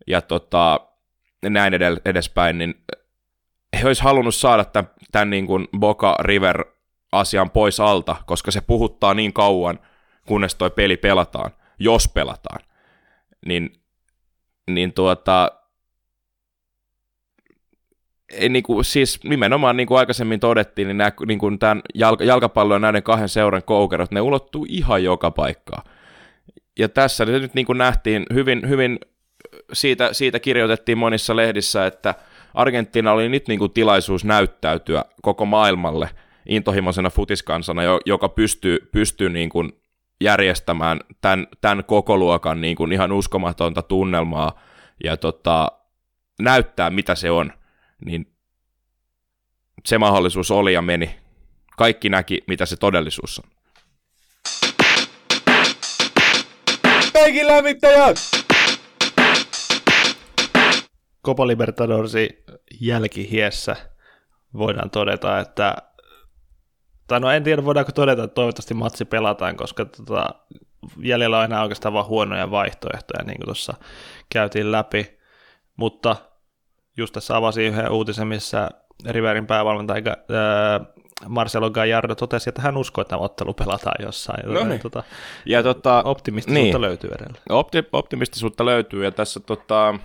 ja 0.08 0.22
tota, 0.22 0.80
näin 1.50 1.74
edespäin, 2.06 2.58
niin 2.58 2.76
he 3.82 3.88
olisi 3.88 4.04
halunnut 4.04 4.36
saada 4.36 4.66
tämän, 4.66 4.92
tämän 5.12 5.30
niin 5.30 5.48
kuin 5.48 5.68
Boca 5.80 6.16
River 6.20 6.66
asian 7.12 7.50
pois 7.50 7.80
alta, 7.80 8.16
koska 8.26 8.52
se 8.52 8.62
puhuttaa 8.62 9.14
niin 9.14 9.34
kauan, 9.34 9.80
kunnes 10.28 10.56
toi 10.56 10.72
peli 10.72 10.98
pelataan, 10.98 11.52
jos 11.80 12.08
pelataan. 12.08 12.60
Niin, 13.46 13.74
niin 14.72 14.94
tuota, 14.94 15.52
ei, 18.32 18.50
niin 18.50 18.64
kuin, 18.64 18.86
siis 18.86 19.24
nimenomaan 19.24 19.78
niin 19.78 19.88
kuin 19.88 19.98
aikaisemmin 19.98 20.40
todettiin, 20.40 20.88
niin, 20.88 20.98
nämä, 20.98 21.12
niin 21.28 21.40
kuin 21.40 21.60
tämän 21.60 21.82
jalka, 21.94 22.24
jalkapallon 22.24 22.76
ja 22.76 22.80
näiden 22.80 23.04
kahden 23.04 23.30
seuran 23.30 23.64
koukerot, 23.64 24.12
ne 24.12 24.22
ulottuu 24.22 24.66
ihan 24.70 25.04
joka 25.04 25.32
paikkaan. 25.32 25.84
Ja 26.80 26.90
tässä 26.90 27.26
nyt 27.26 27.54
niin 27.54 27.66
kuin 27.66 27.78
nähtiin 27.78 28.26
hyvin, 28.34 28.70
hyvin 28.70 29.00
siitä, 29.74 30.14
siitä 30.14 30.40
kirjoitettiin 30.40 30.98
monissa 30.98 31.36
lehdissä, 31.36 31.86
että– 31.86 32.16
Argentiina 32.54 33.12
oli 33.12 33.30
nyt 33.30 33.48
niin 33.48 33.60
kuin 33.60 33.72
tilaisuus 33.72 34.26
näyttäytyä 34.26 35.06
koko 35.22 35.46
maailmalle 35.46 36.10
intohimoisena 36.50 37.10
futiskansana, 37.10 37.82
joka 38.06 38.30
pystyy, 38.30 38.90
pystyy 38.92 39.30
niin 39.30 39.50
kuin 39.50 39.72
järjestämään 40.22 41.00
tämän, 41.22 41.48
tämän 41.62 41.84
koko 41.84 42.18
luokan 42.18 42.62
niin 42.62 42.76
kuin 42.76 42.92
ihan 42.92 43.12
uskomatonta 43.12 43.82
tunnelmaa 43.82 44.60
ja 45.04 45.18
tota, 45.18 45.72
näyttää, 46.42 46.90
mitä 46.90 47.16
se 47.16 47.32
on, 47.32 47.54
niin 48.06 48.34
se 49.86 49.98
mahdollisuus 49.98 50.52
oli 50.52 50.74
ja 50.74 50.82
meni. 50.82 51.16
Kaikki 51.78 52.10
näki, 52.10 52.44
mitä 52.48 52.66
se 52.66 52.76
todellisuus 52.76 53.40
on. 53.40 53.50
Kaikki 57.14 57.48
lämmittäjät! 57.48 58.33
Copa 61.26 61.48
Libertadorsi 61.48 62.44
jälkihiessä 62.82 63.76
voidaan 64.58 64.90
todeta, 64.90 65.40
että 65.40 65.76
tai 67.08 67.20
no 67.20 67.32
en 67.32 67.44
tiedä 67.44 67.66
voidaanko 67.66 67.92
todeta, 67.92 68.24
että 68.24 68.36
toivottavasti 68.36 68.74
matsi 68.74 69.06
pelataan, 69.06 69.56
koska 69.58 69.86
tota, 69.86 70.30
jäljellä 71.02 71.40
on 71.40 71.46
enää 71.46 71.62
oikeastaan 71.62 71.94
vain 71.94 72.06
huonoja 72.06 72.52
vaihtoehtoja, 72.52 73.24
niin 73.24 73.38
kuin 73.38 73.46
tuossa 73.46 73.74
käytiin 74.34 74.72
läpi, 74.72 75.20
mutta 75.78 76.16
just 76.98 77.14
tässä 77.14 77.38
avasin 77.38 77.64
yhden 77.64 77.92
uutisen, 77.92 78.28
missä 78.28 78.70
Riverin 79.10 79.48
päävalmentaja 79.48 80.04
äh, 80.08 80.88
Marcelo 81.28 81.70
Gallardo 81.70 82.16
totesi, 82.16 82.50
että 82.50 82.62
hän 82.62 82.78
uskoo, 82.78 83.02
että 83.02 83.10
tämä 83.10 83.22
ottelu 83.22 83.54
pelataan 83.54 84.06
jossain. 84.06 84.54
No 84.54 84.64
niin. 84.64 84.80
tota, 84.80 85.04
ja 85.46 85.64
tota, 85.64 86.04
optimistisuutta 86.06 86.78
niin. 86.78 86.82
löytyy 86.82 87.10
edelleen. 87.10 87.44
Opti- 87.50 87.90
optimistisuutta 87.94 88.66
löytyy, 88.66 89.04
ja 89.04 89.12
tässä 89.12 89.40
tota, 89.40 90.00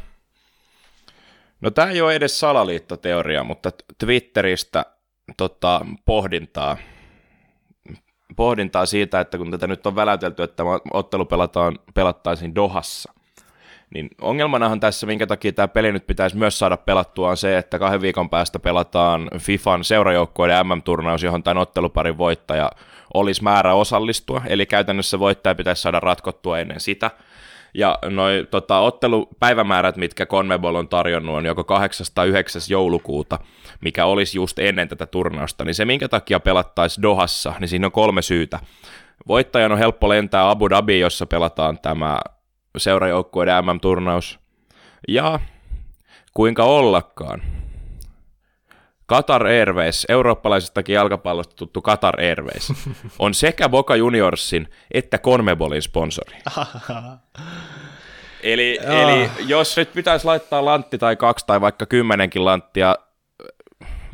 No 1.60 1.70
tämä 1.70 1.90
ei 1.90 2.00
ole 2.00 2.14
edes 2.14 2.40
salaliittoteoria, 2.40 3.44
mutta 3.44 3.70
Twitteristä 3.98 4.84
tota, 5.36 5.86
pohdintaa, 6.04 6.76
pohdintaa 8.36 8.86
siitä, 8.86 9.20
että 9.20 9.38
kun 9.38 9.50
tätä 9.50 9.66
nyt 9.66 9.86
on 9.86 9.96
välätelty, 9.96 10.42
että 10.42 10.62
ottelu 10.92 11.24
pelataan, 11.24 11.78
pelattaisiin 11.94 12.54
Dohassa, 12.54 13.12
niin 13.94 14.08
ongelmanahan 14.20 14.80
tässä, 14.80 15.06
minkä 15.06 15.26
takia 15.26 15.52
tämä 15.52 15.68
peli 15.68 15.92
nyt 15.92 16.06
pitäisi 16.06 16.36
myös 16.36 16.58
saada 16.58 16.76
pelattua, 16.76 17.30
on 17.30 17.36
se, 17.36 17.58
että 17.58 17.78
kahden 17.78 18.00
viikon 18.00 18.30
päästä 18.30 18.58
pelataan 18.58 19.30
FIFAn 19.38 19.84
seurajoukkoiden 19.84 20.66
MM-turnaus, 20.66 21.22
johon 21.22 21.42
tämän 21.42 21.58
otteluparin 21.58 22.18
voittaja 22.18 22.70
olisi 23.14 23.42
määrä 23.42 23.74
osallistua, 23.74 24.42
eli 24.46 24.66
käytännössä 24.66 25.18
voittaja 25.18 25.54
pitäisi 25.54 25.82
saada 25.82 26.00
ratkottua 26.00 26.58
ennen 26.58 26.80
sitä, 26.80 27.10
Ja 27.74 27.98
noi 28.10 28.46
tota, 28.50 28.78
ottelupäivämäärät, 28.78 29.96
mitkä 29.96 30.26
Conmebol 30.26 30.74
on 30.74 30.88
tarjonnut, 30.88 31.36
on 31.36 31.46
joko 31.46 31.64
8. 31.64 32.06
tai 32.14 32.28
9. 32.28 32.62
joulukuuta, 32.68 33.38
mikä 33.80 34.04
olisi 34.04 34.38
just 34.38 34.58
ennen 34.58 34.88
tätä 34.88 35.06
turnausta. 35.06 35.64
Niin 35.64 35.74
se, 35.74 35.84
minkä 35.84 36.08
takia 36.08 36.40
pelattaisi 36.40 37.02
Dohassa, 37.02 37.54
niin 37.60 37.68
siinä 37.68 37.86
on 37.86 37.92
kolme 37.92 38.22
syytä. 38.22 38.60
Voittajan 39.28 39.72
on 39.72 39.78
helppo 39.78 40.08
lentää 40.08 40.50
Abu 40.50 40.70
Dhabi, 40.70 41.00
jossa 41.00 41.26
pelataan 41.26 41.78
tämä 41.78 42.18
seurajoukkueiden 42.76 43.64
MM-turnaus. 43.64 44.38
Ja 45.08 45.40
kuinka 46.34 46.64
ollakaan. 46.64 47.42
Qatar 49.12 49.46
Airways, 49.46 50.06
eurooppalaisestakin 50.08 50.94
jalkapallosta 50.94 51.56
tuttu 51.56 51.80
Qatar 51.80 52.20
Airways, 52.20 52.72
on 53.18 53.34
sekä 53.34 53.68
Boca 53.68 53.96
Juniorsin 53.96 54.68
että 54.90 55.18
Conmebolin 55.18 55.82
sponsori. 55.82 56.36
eli, 58.42 58.78
eli 58.82 59.30
jos 59.46 59.76
nyt 59.76 59.92
pitäisi 59.92 60.26
laittaa 60.26 60.64
lantti 60.64 60.98
tai 60.98 61.16
kaksi 61.16 61.46
tai 61.46 61.60
vaikka 61.60 61.86
kymmenenkin 61.86 62.44
lanttia 62.44 62.96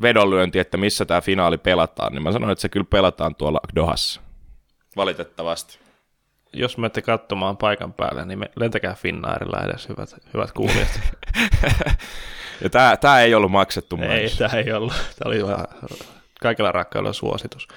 vedonlyönti, 0.02 0.58
että 0.58 0.76
missä 0.76 1.04
tämä 1.04 1.20
finaali 1.20 1.58
pelataan, 1.58 2.12
niin 2.12 2.22
mä 2.22 2.32
sanon, 2.32 2.50
että 2.50 2.62
se 2.62 2.68
kyllä 2.68 2.86
pelataan 2.90 3.34
tuolla 3.34 3.60
Dohassa. 3.74 4.20
Valitettavasti. 4.96 5.83
Jos 6.54 6.78
menette 6.78 7.02
katsomaan 7.02 7.56
paikan 7.56 7.92
päälle, 7.92 8.24
niin 8.24 8.38
me, 8.38 8.50
lentäkää 8.56 8.94
Finnairilla 8.94 9.60
edes, 9.64 9.88
hyvät, 9.88 10.16
hyvät 10.34 10.52
kuulijat. 10.52 11.00
ja 12.62 12.70
tämä, 12.70 12.96
tämä 12.96 13.20
ei 13.20 13.34
ollut 13.34 13.50
maksettu 13.50 13.98
Ei, 14.08 14.28
tämä 14.38 14.60
ei 14.60 14.72
ollut. 14.72 14.92
Tämä 14.92 15.28
oli 15.28 15.46
vähän 15.46 15.66
kaikilla 16.40 16.72
rakkaudella 16.72 17.12
suositus. 17.12 17.68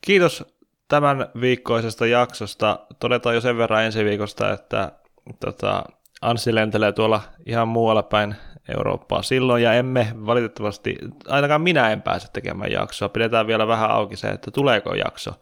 Kiitos 0.00 0.44
tämän 0.88 1.26
viikkoisesta 1.40 2.06
jaksosta. 2.06 2.78
Todetaan 3.00 3.34
jo 3.34 3.40
sen 3.40 3.58
verran 3.58 3.84
ensi 3.84 4.04
viikosta, 4.04 4.52
että 4.52 4.92
tota, 5.40 5.84
Anssi 6.22 6.54
lentelee 6.54 6.92
tuolla 6.92 7.20
ihan 7.46 7.68
muualla 7.68 8.02
päin 8.02 8.34
Eurooppaa 8.76 9.22
silloin, 9.22 9.62
ja 9.62 9.74
emme 9.74 10.12
valitettavasti, 10.26 10.96
ainakaan 11.28 11.60
minä 11.60 11.90
en 11.90 12.02
pääse 12.02 12.28
tekemään 12.32 12.72
jaksoa. 12.72 13.08
Pidetään 13.08 13.46
vielä 13.46 13.66
vähän 13.66 13.90
auki 13.90 14.16
se, 14.16 14.28
että 14.28 14.50
tuleeko 14.50 14.94
jakso 14.94 15.34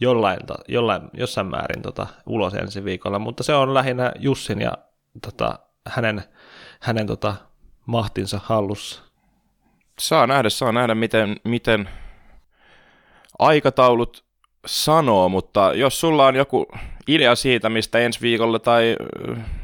jollain, 0.00 0.38
jollain, 0.68 1.02
jossain 1.12 1.46
määrin 1.46 1.82
tota, 1.82 2.06
ulos 2.26 2.54
ensi 2.54 2.84
viikolla, 2.84 3.18
mutta 3.18 3.42
se 3.42 3.54
on 3.54 3.74
lähinnä 3.74 4.12
Jussin 4.18 4.60
ja 4.60 4.72
tota, 5.22 5.58
hänen, 5.88 6.22
hänen 6.80 7.06
tota, 7.06 7.34
mahtinsa 7.86 8.40
hallussa. 8.44 9.02
Saa 9.98 10.26
nähdä, 10.26 10.48
saa 10.48 10.72
nähdä, 10.72 10.94
miten, 10.94 11.36
miten 11.44 11.88
aikataulut 13.38 14.25
sanoo, 14.66 15.28
mutta 15.28 15.72
jos 15.74 16.00
sulla 16.00 16.26
on 16.26 16.36
joku 16.36 16.66
idea 17.08 17.34
siitä, 17.34 17.68
mistä 17.68 17.98
ensi 17.98 18.20
viikolla 18.20 18.58
tai 18.58 18.96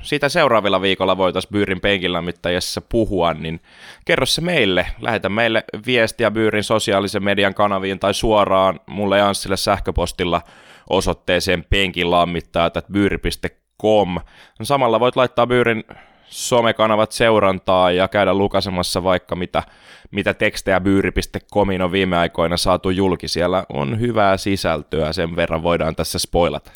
siitä 0.00 0.28
seuraavilla 0.28 0.80
viikolla 0.80 1.16
voitaisiin 1.16 1.52
Byyrin 1.52 1.80
penkilämmittäjässä 1.80 2.80
puhua, 2.80 3.34
niin 3.34 3.60
kerro 4.04 4.26
se 4.26 4.40
meille. 4.40 4.86
Lähetä 5.00 5.28
meille 5.28 5.64
viestiä 5.86 6.30
Byyrin 6.30 6.64
sosiaalisen 6.64 7.24
median 7.24 7.54
kanaviin 7.54 7.98
tai 7.98 8.14
suoraan 8.14 8.80
mulle 8.86 9.18
ja 9.18 9.28
Anssille 9.28 9.56
sähköpostilla 9.56 10.42
osoitteeseen 10.90 11.64
penkilammittajat.byyri.com. 11.70 14.16
Samalla 14.62 15.00
voit 15.00 15.16
laittaa 15.16 15.46
Byyrin 15.46 15.84
somekanavat 16.32 17.12
seurantaa 17.12 17.90
ja 17.90 18.08
käydä 18.08 18.34
lukasemassa 18.34 19.04
vaikka 19.04 19.36
mitä, 19.36 19.62
mitä 20.10 20.34
tekstejä 20.34 20.80
byyri.comin 20.80 21.82
on 21.82 21.92
viime 21.92 22.16
aikoina 22.16 22.56
saatu 22.56 22.90
julki. 22.90 23.28
Siellä 23.28 23.64
on 23.72 24.00
hyvää 24.00 24.36
sisältöä, 24.36 25.12
sen 25.12 25.36
verran 25.36 25.62
voidaan 25.62 25.96
tässä 25.96 26.18
spoilata. 26.18 26.72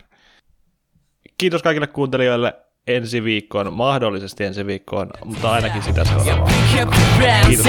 Kiitos 1.38 1.62
kaikille 1.62 1.86
kuuntelijoille 1.86 2.54
ensi 2.86 3.24
viikkoon, 3.24 3.72
mahdollisesti 3.72 4.44
ensi 4.44 4.66
viikkoon, 4.66 5.10
mutta 5.24 5.52
ainakin 5.52 5.82
sitä 5.82 6.04
seuraavaa. 6.04 6.48
Kiitos. 7.46 7.66